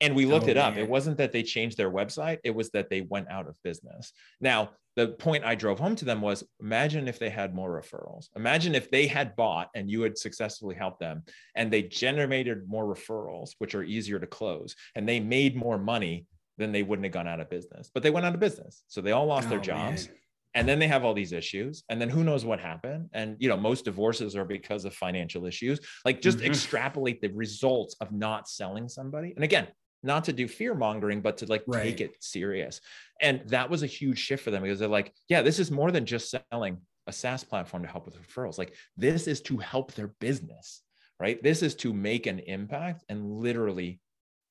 [0.00, 0.74] and we looked oh, it up.
[0.74, 0.84] Man.
[0.84, 4.12] It wasn't that they changed their website, it was that they went out of business.
[4.40, 8.28] Now, the point I drove home to them was imagine if they had more referrals.
[8.36, 11.22] Imagine if they had bought and you had successfully helped them
[11.54, 16.26] and they generated more referrals, which are easier to close, and they made more money,
[16.58, 17.90] then they wouldn't have gone out of business.
[17.92, 18.82] But they went out of business.
[18.88, 20.08] So they all lost oh, their jobs.
[20.08, 20.16] Man.
[20.54, 21.84] And then they have all these issues.
[21.88, 23.08] And then who knows what happened?
[23.12, 25.78] And, you know, most divorces are because of financial issues.
[26.04, 26.48] Like just mm-hmm.
[26.48, 29.32] extrapolate the results of not selling somebody.
[29.36, 29.68] And again,
[30.02, 31.82] not to do fear mongering, but to like right.
[31.82, 32.80] take it serious.
[33.20, 35.90] And that was a huge shift for them because they're like, yeah, this is more
[35.90, 38.58] than just selling a SaaS platform to help with referrals.
[38.58, 40.82] Like this is to help their business,
[41.18, 41.42] right?
[41.42, 44.00] This is to make an impact and literally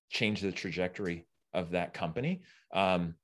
[0.10, 2.42] change the trajectory of that company.
[2.74, 3.16] Um,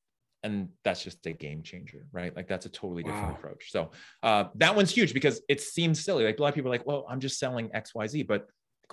[0.44, 2.36] and that's just a game changer, right?
[2.36, 3.36] Like that's a totally different wow.
[3.36, 3.72] approach.
[3.72, 3.90] So
[4.22, 6.24] uh, that one's huge because it seems silly.
[6.24, 8.48] Like a lot of people are like, well, I'm just selling X, Y, Z, but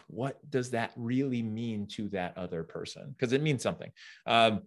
[0.08, 3.14] what does that really mean to that other person?
[3.16, 3.90] Because it means something.
[4.26, 4.62] Um,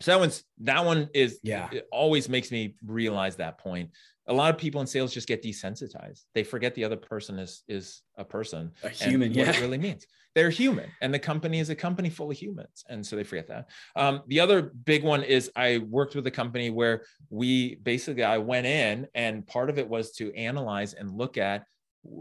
[0.00, 1.68] so that one's that one is yeah.
[1.72, 3.90] it always makes me realize that point.
[4.26, 6.22] A lot of people in sales just get desensitized.
[6.34, 9.78] They forget the other person is is a person a human yeah what it really
[9.78, 10.06] means.
[10.34, 13.48] They're human and the company is a company full of humans and so they forget
[13.48, 13.68] that.
[13.94, 18.38] Um, the other big one is i worked with a company where we basically i
[18.38, 21.66] went in and part of it was to analyze and look at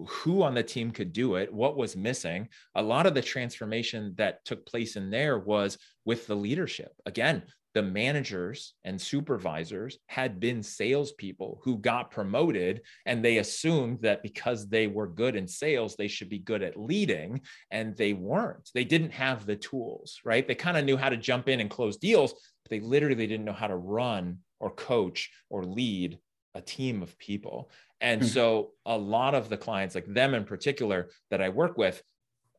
[0.08, 2.48] who on the team could do it, what was missing.
[2.76, 6.92] A lot of the transformation that took place in there was with the leadership.
[7.06, 14.22] Again, the managers and supervisors had been salespeople who got promoted, and they assumed that
[14.22, 18.70] because they were good in sales, they should be good at leading, and they weren't.
[18.76, 20.48] They didn't have the tools, right?
[20.48, 23.46] They kind of knew how to jump in and close deals, but they literally didn't
[23.46, 26.20] know how to run or coach or lead
[26.56, 27.72] a team of people.
[28.02, 28.30] And mm-hmm.
[28.30, 32.02] so a lot of the clients, like them in particular, that I work with,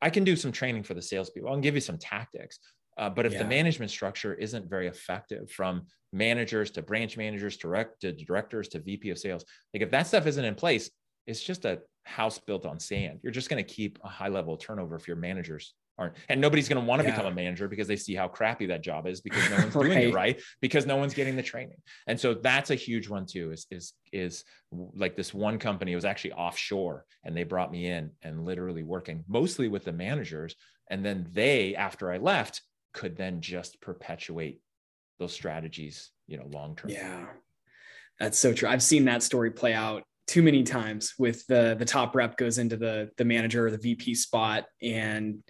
[0.00, 1.48] I can do some training for the salespeople.
[1.50, 2.58] I can give you some tactics.
[2.96, 3.38] Uh, but if yeah.
[3.38, 8.68] the management structure isn't very effective from managers to branch managers to, direct, to directors
[8.68, 10.90] to VP of sales, like if that stuff isn't in place,
[11.26, 13.20] it's just a house built on sand.
[13.22, 16.68] You're just going to keep a high level turnover if your managers aren't and nobody's
[16.68, 17.14] going to want to yeah.
[17.14, 19.84] become a manager because they see how crappy that job is because no one's right.
[19.84, 20.40] doing it right.
[20.60, 21.76] because no one's getting the training.
[22.06, 26.04] And so that's a huge one too is is is like this one company was
[26.04, 30.54] actually offshore and they brought me in and literally working mostly with the managers.
[30.90, 34.60] And then they after i left could then just perpetuate
[35.18, 36.90] those strategies you know long term.
[36.90, 37.26] Yeah.
[38.18, 38.68] That's so true.
[38.68, 42.58] I've seen that story play out too many times with the the top rep goes
[42.58, 45.42] into the the manager or the vp spot and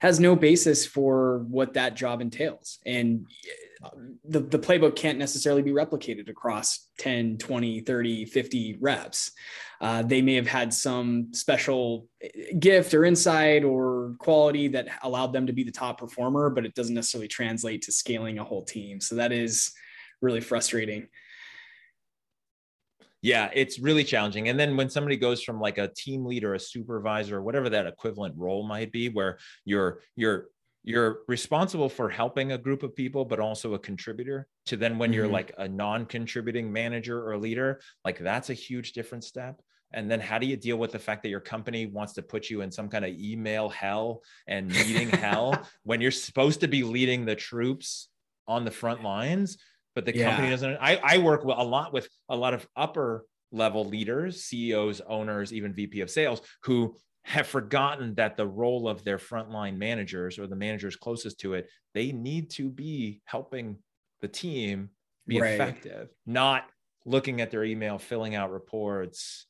[0.00, 2.78] has no basis for what that job entails.
[2.86, 3.26] And
[4.24, 9.32] the, the playbook can't necessarily be replicated across 10, 20, 30, 50 reps.
[9.80, 12.08] Uh, they may have had some special
[12.58, 16.74] gift or insight or quality that allowed them to be the top performer, but it
[16.74, 19.00] doesn't necessarily translate to scaling a whole team.
[19.00, 19.72] So that is
[20.20, 21.06] really frustrating
[23.22, 26.60] yeah it's really challenging and then when somebody goes from like a team leader a
[26.60, 30.46] supervisor or whatever that equivalent role might be where you're you're
[30.84, 35.10] you're responsible for helping a group of people but also a contributor to then when
[35.10, 35.18] mm-hmm.
[35.18, 39.60] you're like a non-contributing manager or leader like that's a huge different step
[39.92, 42.50] and then how do you deal with the fact that your company wants to put
[42.50, 46.82] you in some kind of email hell and meeting hell when you're supposed to be
[46.82, 48.08] leading the troops
[48.46, 49.58] on the front lines
[49.98, 50.28] but the yeah.
[50.28, 50.76] company doesn't.
[50.80, 55.74] I, I work a lot with a lot of upper level leaders, CEOs, owners, even
[55.74, 56.94] VP of sales who
[57.24, 61.68] have forgotten that the role of their frontline managers or the managers closest to it,
[61.94, 63.78] they need to be helping
[64.20, 64.90] the team
[65.26, 65.54] be right.
[65.54, 66.62] effective, not
[67.04, 69.46] looking at their email, filling out reports,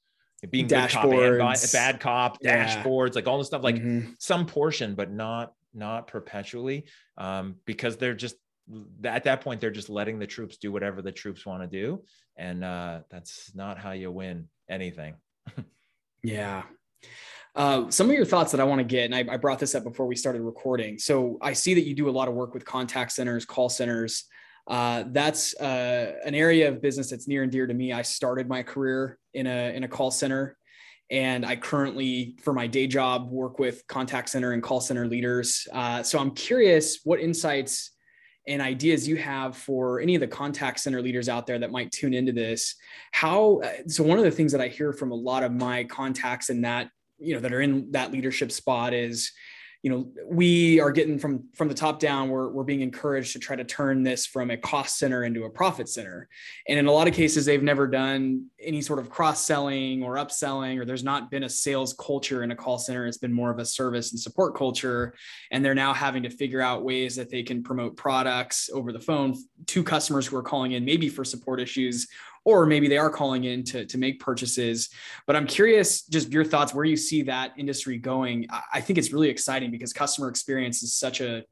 [0.48, 2.82] being dashboards, cop bad cop, yeah.
[2.82, 4.12] dashboards, like all this stuff, like mm-hmm.
[4.18, 6.86] some portion, but not not perpetually,
[7.18, 8.36] um, because they're just
[9.04, 12.02] at that point they're just letting the troops do whatever the troops want to do
[12.36, 15.14] and uh, that's not how you win anything
[16.22, 16.62] yeah
[17.54, 19.74] uh, some of your thoughts that I want to get, and I, I, brought this
[19.74, 20.96] up before we started recording.
[20.96, 24.26] So I see that you do a lot of work with contact centers, call centers.
[24.68, 27.92] Uh, that's uh, an area of business that's near and dear to me.
[27.92, 30.56] I started my career in a in a call center,
[31.10, 35.66] and I currently, for my day job, work with contact center and call center leaders.
[35.72, 37.92] Uh, so I'm curious what insights
[38.48, 41.92] and ideas you have for any of the contact center leaders out there that might
[41.92, 42.74] tune into this
[43.12, 45.84] how uh, so one of the things that i hear from a lot of my
[45.84, 49.32] contacts in that you know that are in that leadership spot is
[49.82, 53.38] you know we are getting from from the top down we're, we're being encouraged to
[53.38, 56.28] try to turn this from a cost center into a profit center.
[56.66, 60.16] And in a lot of cases they've never done any sort of cross selling or
[60.16, 63.06] upselling or there's not been a sales culture in a call center.
[63.06, 65.14] It's been more of a service and support culture.
[65.52, 69.00] And they're now having to figure out ways that they can promote products over the
[69.00, 72.08] phone to customers who are calling in maybe for support issues
[72.48, 74.88] or maybe they are calling in to, to make purchases.
[75.26, 78.46] But I'm curious, just your thoughts, where you see that industry going.
[78.72, 81.44] I think it's really exciting because customer experience is such a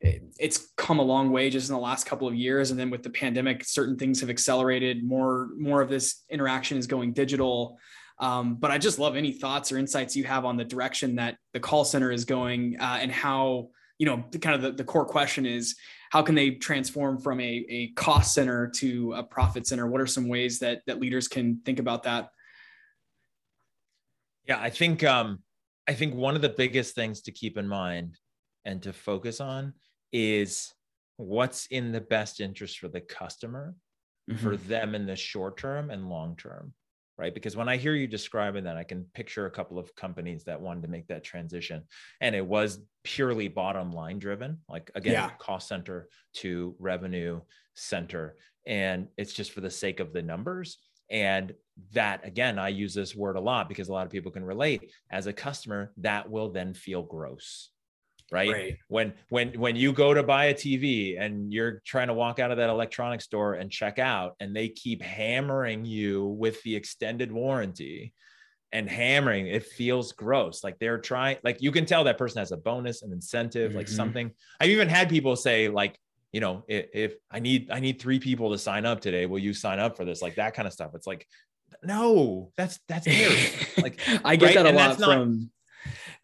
[0.00, 3.04] it's come a long way just in the last couple of years and then with
[3.04, 7.78] the pandemic certain things have accelerated more more of this interaction is going digital
[8.18, 11.38] um, but i just love any thoughts or insights you have on the direction that
[11.54, 13.68] the call center is going uh, and how
[13.98, 15.76] you know kind of the, the core question is
[16.14, 19.88] how can they transform from a, a cost center to a profit center?
[19.88, 22.28] What are some ways that that leaders can think about that?
[24.46, 25.40] Yeah, I think um,
[25.88, 28.16] I think one of the biggest things to keep in mind
[28.64, 29.74] and to focus on
[30.12, 30.72] is
[31.16, 33.74] what's in the best interest for the customer,
[34.30, 34.40] mm-hmm.
[34.40, 36.74] for them in the short term and long term
[37.16, 37.34] right?
[37.34, 40.60] Because when I hear you describing that, I can picture a couple of companies that
[40.60, 41.82] wanted to make that transition.
[42.20, 45.30] And it was purely bottom line driven, like again, yeah.
[45.38, 47.40] cost center to revenue
[47.74, 48.36] center.
[48.66, 50.78] And it's just for the sake of the numbers.
[51.10, 51.52] And
[51.92, 54.90] that, again, I use this word a lot because a lot of people can relate.
[55.10, 57.70] As a customer, that will then feel gross
[58.32, 58.50] right?
[58.50, 58.78] right?
[58.88, 62.50] When when when you go to buy a TV and you're trying to walk out
[62.50, 67.30] of that electronic store and check out and they keep hammering you with the extended
[67.30, 68.12] warranty
[68.72, 72.50] and hammering it feels gross like they're trying like you can tell that person has
[72.50, 73.78] a bonus an incentive mm-hmm.
[73.78, 75.96] like something i've even had people say like
[76.34, 79.38] you know, if, if I need I need three people to sign up today, will
[79.38, 80.20] you sign up for this?
[80.20, 80.90] Like that kind of stuff.
[80.92, 81.28] It's like,
[81.84, 83.06] no, that's that's
[83.78, 84.54] like I get right?
[84.56, 85.50] that a and lot from.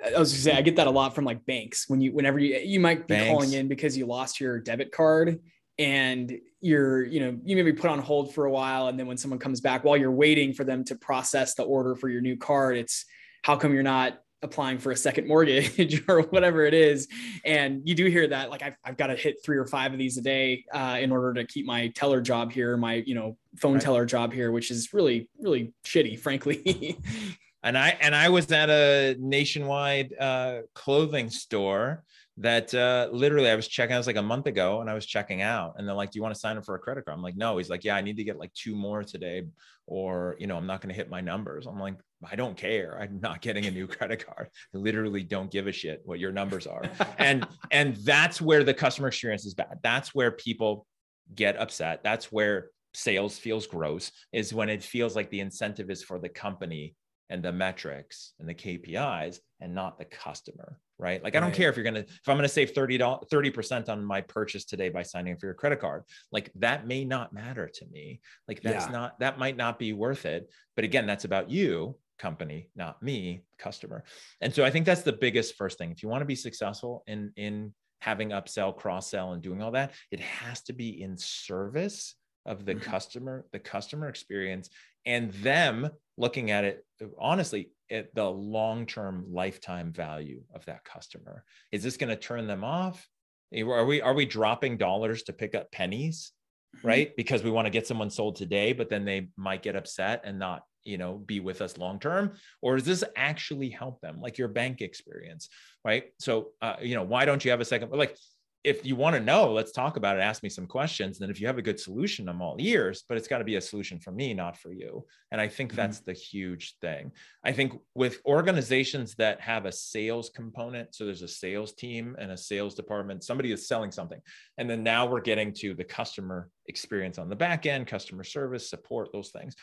[0.04, 2.38] I was gonna say I get that a lot from like banks when you whenever
[2.38, 3.30] you you might be banks.
[3.30, 5.40] calling in because you lost your debit card
[5.78, 9.16] and you're you know you maybe put on hold for a while and then when
[9.16, 12.36] someone comes back while you're waiting for them to process the order for your new
[12.36, 13.04] card it's
[13.42, 17.08] how come you're not applying for a second mortgage or whatever it is.
[17.44, 19.98] And you do hear that, like I've, I've got to hit three or five of
[19.98, 23.36] these a day uh, in order to keep my teller job here, my, you know,
[23.58, 23.82] phone right.
[23.82, 26.98] teller job here, which is really, really shitty, frankly.
[27.62, 32.04] and I, and I was at a nationwide uh, clothing store
[32.40, 33.94] that uh, literally I was checking.
[33.94, 36.18] I was like a month ago, and I was checking out, and they're like, "Do
[36.18, 37.96] you want to sign up for a credit card?" I'm like, "No." He's like, "Yeah,
[37.96, 39.44] I need to get like two more today,
[39.86, 41.96] or you know, I'm not going to hit my numbers." I'm like,
[42.28, 42.98] "I don't care.
[42.98, 44.48] I'm not getting a new credit card.
[44.74, 46.82] I literally don't give a shit what your numbers are."
[47.18, 49.78] and and that's where the customer experience is bad.
[49.82, 50.86] That's where people
[51.34, 52.02] get upset.
[52.02, 54.12] That's where sales feels gross.
[54.32, 56.94] Is when it feels like the incentive is for the company
[57.30, 61.22] and the metrics and the KPIs and not the customer, right?
[61.22, 61.42] Like, right.
[61.42, 64.04] I don't care if you're going to, if I'm going to save 30, 30% on
[64.04, 66.02] my purchase today by signing up for your credit card,
[66.32, 68.20] like that may not matter to me.
[68.48, 68.92] Like that's yeah.
[68.92, 70.50] not, that might not be worth it.
[70.74, 74.04] But again, that's about you company, not me, customer.
[74.40, 75.90] And so I think that's the biggest first thing.
[75.90, 79.70] If you want to be successful in, in having upsell, cross sell and doing all
[79.70, 82.14] that, it has to be in service
[82.46, 82.90] of the mm-hmm.
[82.90, 84.70] customer, the customer experience
[85.06, 86.84] and them looking at it
[87.18, 91.44] honestly at the long-term lifetime value of that customer.
[91.72, 93.06] Is this going to turn them off?
[93.54, 96.32] Are we are we dropping dollars to pick up pennies
[96.76, 96.86] mm-hmm.
[96.86, 97.16] right?
[97.16, 100.38] Because we want to get someone sold today but then they might get upset and
[100.38, 102.32] not you know be with us long term
[102.62, 105.48] or does this actually help them like your bank experience
[105.84, 106.04] right?
[106.20, 108.16] So uh, you know why don't you have a second like
[108.62, 110.20] if you want to know, let's talk about it.
[110.20, 111.16] Ask me some questions.
[111.16, 113.44] And then if you have a good solution, I'm all ears, but it's got to
[113.44, 115.06] be a solution for me, not for you.
[115.32, 115.76] And I think mm-hmm.
[115.76, 117.12] that's the huge thing.
[117.42, 122.32] I think with organizations that have a sales component, so there's a sales team and
[122.32, 124.20] a sales department, somebody is selling something.
[124.58, 128.68] And then now we're getting to the customer experience on the back end, customer service,
[128.68, 129.56] support, those things.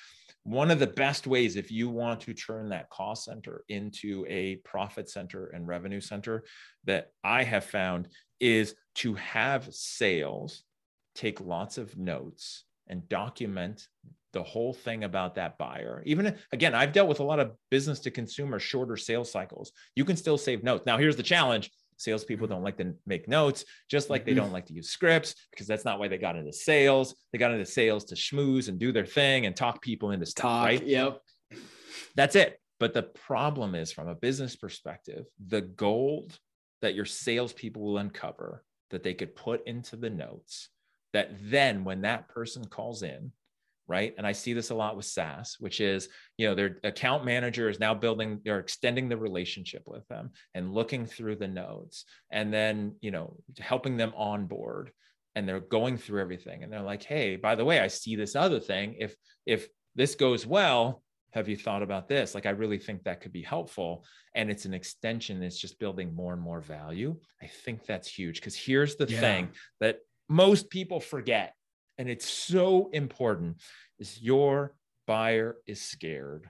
[0.44, 4.56] One of the best ways, if you want to turn that cost center into a
[4.58, 6.46] profit center and revenue center,
[6.86, 8.08] that I have found
[8.40, 10.64] is to have sales
[11.16, 13.88] take lots of notes and document
[14.34, 16.04] the whole thing about that buyer.
[16.06, 19.72] Even again, I've dealt with a lot of business to consumer shorter sales cycles.
[19.96, 20.86] You can still save notes.
[20.86, 24.42] Now, here's the challenge salespeople don't like to make notes, just like they mm-hmm.
[24.42, 27.16] don't like to use scripts because that's not why they got into sales.
[27.32, 30.44] They got into sales to schmooze and do their thing and talk people into stuff,
[30.44, 30.86] talk, right?
[30.86, 31.22] Yep.
[32.16, 32.60] That's it.
[32.80, 36.38] But the problem is, from a business perspective, the gold
[36.82, 40.70] that your salespeople will uncover that they could put into the notes
[41.14, 43.32] that then when that person calls in
[43.90, 44.14] right?
[44.18, 47.70] And i see this a lot with saas which is you know their account manager
[47.70, 52.54] is now building they're extending the relationship with them and looking through the notes and
[52.54, 54.92] then you know helping them on board
[55.38, 56.64] and they're going through everything.
[56.64, 58.96] And they're like hey by the way i see this other thing.
[59.00, 59.16] If
[59.46, 62.34] if this goes well have you thought about this?
[62.36, 64.06] Like i really think that could be helpful
[64.36, 67.16] and it's an extension it's just building more and more value.
[67.42, 69.20] I think that's huge because here's the yeah.
[69.20, 69.50] thing
[69.80, 70.00] that
[70.30, 71.54] most people forget
[71.98, 73.62] and it's so important
[74.00, 74.76] is your
[75.08, 76.50] buyer is scared.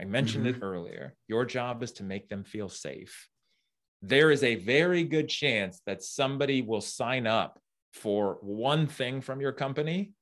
[0.00, 0.62] I mentioned mm-hmm.
[0.62, 1.14] it earlier.
[1.28, 3.28] Your job is to make them feel safe.
[4.02, 7.60] There is a very good chance that somebody will sign up
[7.92, 10.12] for one thing from your company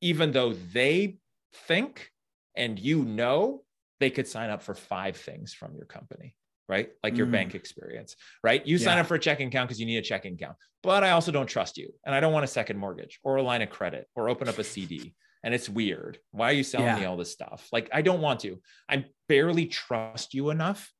[0.00, 1.18] even though they
[1.66, 2.10] think
[2.58, 3.62] and you know
[4.00, 6.34] they could sign up for five things from your company
[6.68, 6.90] right?
[7.02, 7.32] Like your mm.
[7.32, 8.64] bank experience, right?
[8.66, 11.10] You sign up for a checking account because you need a checking account, but I
[11.12, 13.70] also don't trust you and I don't want a second mortgage or a line of
[13.70, 15.14] credit or open up a CD.
[15.42, 16.18] And it's weird.
[16.32, 16.98] Why are you selling yeah.
[16.98, 17.68] me all this stuff?
[17.72, 18.60] Like, I don't want to.
[18.88, 20.92] I barely trust you enough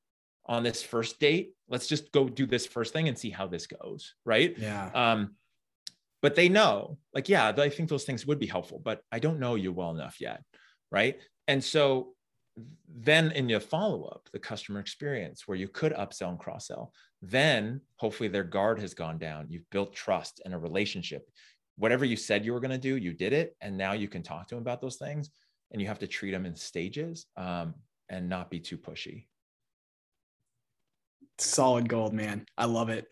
[0.47, 1.51] on this first date.
[1.69, 4.57] Let's just go do this first thing and see how this goes, right?
[4.57, 4.91] Yeah.
[4.95, 5.35] Um,
[6.23, 9.41] but they know, like, yeah, I think those things would be helpful, but I don't
[9.41, 10.43] know you well enough yet,
[10.91, 11.19] right?
[11.47, 12.15] And so
[12.89, 16.93] then in your follow up, the customer experience where you could upsell and cross sell,
[17.23, 19.47] then hopefully their guard has gone down.
[19.49, 21.29] You've built trust and a relationship.
[21.77, 23.57] Whatever you said you were going to do, you did it.
[23.61, 25.31] And now you can talk to them about those things
[25.71, 27.75] and you have to treat them in stages um,
[28.09, 29.27] and not be too pushy.
[31.39, 32.47] Solid gold, man.
[32.57, 33.07] I love it.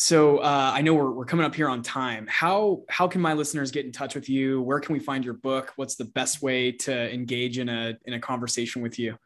[0.00, 2.24] So uh, I know we're, we're coming up here on time.
[2.28, 4.62] How how can my listeners get in touch with you?
[4.62, 5.72] Where can we find your book?
[5.74, 9.18] What's the best way to engage in a in a conversation with you?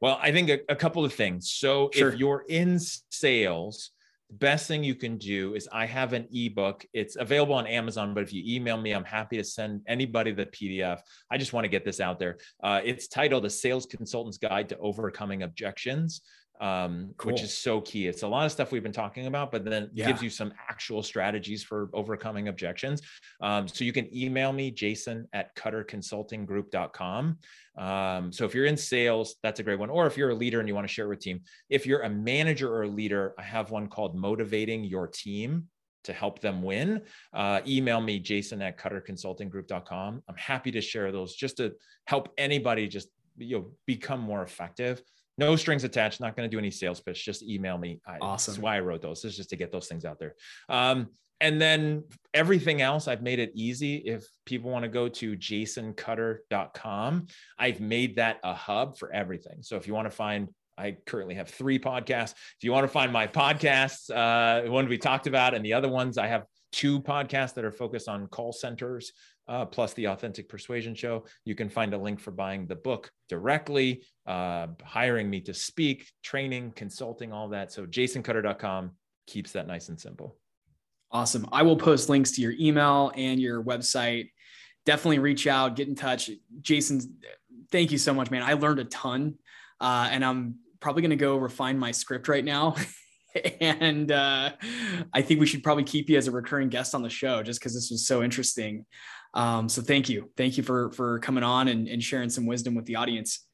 [0.00, 1.50] Well, I think a, a couple of things.
[1.50, 2.08] So sure.
[2.08, 2.78] if you're in
[3.10, 3.90] sales,
[4.30, 6.86] the best thing you can do is I have an ebook.
[6.94, 10.46] It's available on Amazon, but if you email me, I'm happy to send anybody the
[10.46, 11.00] PDF.
[11.30, 12.38] I just want to get this out there.
[12.62, 16.22] Uh, it's titled A Sales Consultant's Guide to Overcoming Objections
[16.60, 17.32] um, cool.
[17.32, 18.06] which is so key.
[18.06, 20.06] It's a lot of stuff we've been talking about, but then yeah.
[20.06, 23.02] gives you some actual strategies for overcoming objections.
[23.40, 27.38] Um, so you can email me, Jason at cutterconsultinggroup.com.
[27.76, 29.90] Um, so if you're in sales, that's a great one.
[29.90, 32.02] Or if you're a leader and you want to share it with team, if you're
[32.02, 35.68] a manager or a leader, I have one called Motivating Your Team
[36.04, 37.02] to help them win,
[37.34, 40.22] uh, email me, jason at cutterconsultinggroup.com.
[40.26, 41.74] I'm happy to share those just to
[42.06, 45.02] help anybody just you know become more effective
[45.38, 48.00] no strings attached not going to do any sales pitch just email me.
[48.06, 48.52] I, awesome.
[48.52, 50.34] that's why i wrote those this is just to get those things out there.
[50.68, 51.08] Um,
[51.40, 53.96] and then everything else i've made it easy.
[53.96, 57.26] If people want to go to jasoncutter.com
[57.58, 59.62] i've made that a hub for everything.
[59.62, 62.32] So if you want to find I currently have three podcasts.
[62.32, 65.88] If you want to find my podcasts, uh, one we talked about, and the other
[65.88, 69.12] ones, I have two podcasts that are focused on call centers
[69.48, 71.24] uh, plus the Authentic Persuasion Show.
[71.44, 76.10] You can find a link for buying the book directly, uh, hiring me to speak,
[76.22, 77.72] training, consulting, all that.
[77.72, 78.92] So jasoncutter.com
[79.26, 80.36] keeps that nice and simple.
[81.10, 81.46] Awesome.
[81.50, 84.30] I will post links to your email and your website.
[84.84, 86.30] Definitely reach out, get in touch.
[86.60, 87.18] Jason,
[87.72, 88.42] thank you so much, man.
[88.42, 89.34] I learned a ton,
[89.80, 92.76] uh, and I'm probably going to go refine my script right now.
[93.60, 94.52] and uh,
[95.12, 97.60] I think we should probably keep you as a recurring guest on the show just
[97.60, 98.86] because this was so interesting.
[99.34, 100.30] Um, so thank you.
[100.36, 103.44] Thank you for, for coming on and, and sharing some wisdom with the audience.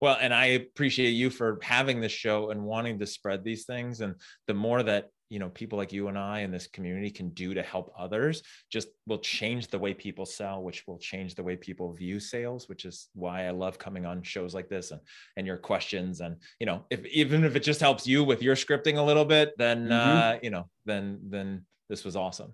[0.00, 4.00] Well, and I appreciate you for having this show and wanting to spread these things.
[4.00, 4.14] And
[4.46, 7.54] the more that you know people like you and I in this community can do
[7.54, 11.56] to help others, just will change the way people sell, which will change the way
[11.56, 12.68] people view sales.
[12.68, 15.00] Which is why I love coming on shows like this and
[15.38, 16.20] and your questions.
[16.20, 19.24] And you know, if even if it just helps you with your scripting a little
[19.24, 20.18] bit, then mm-hmm.
[20.18, 22.52] uh, you know, then then this was awesome.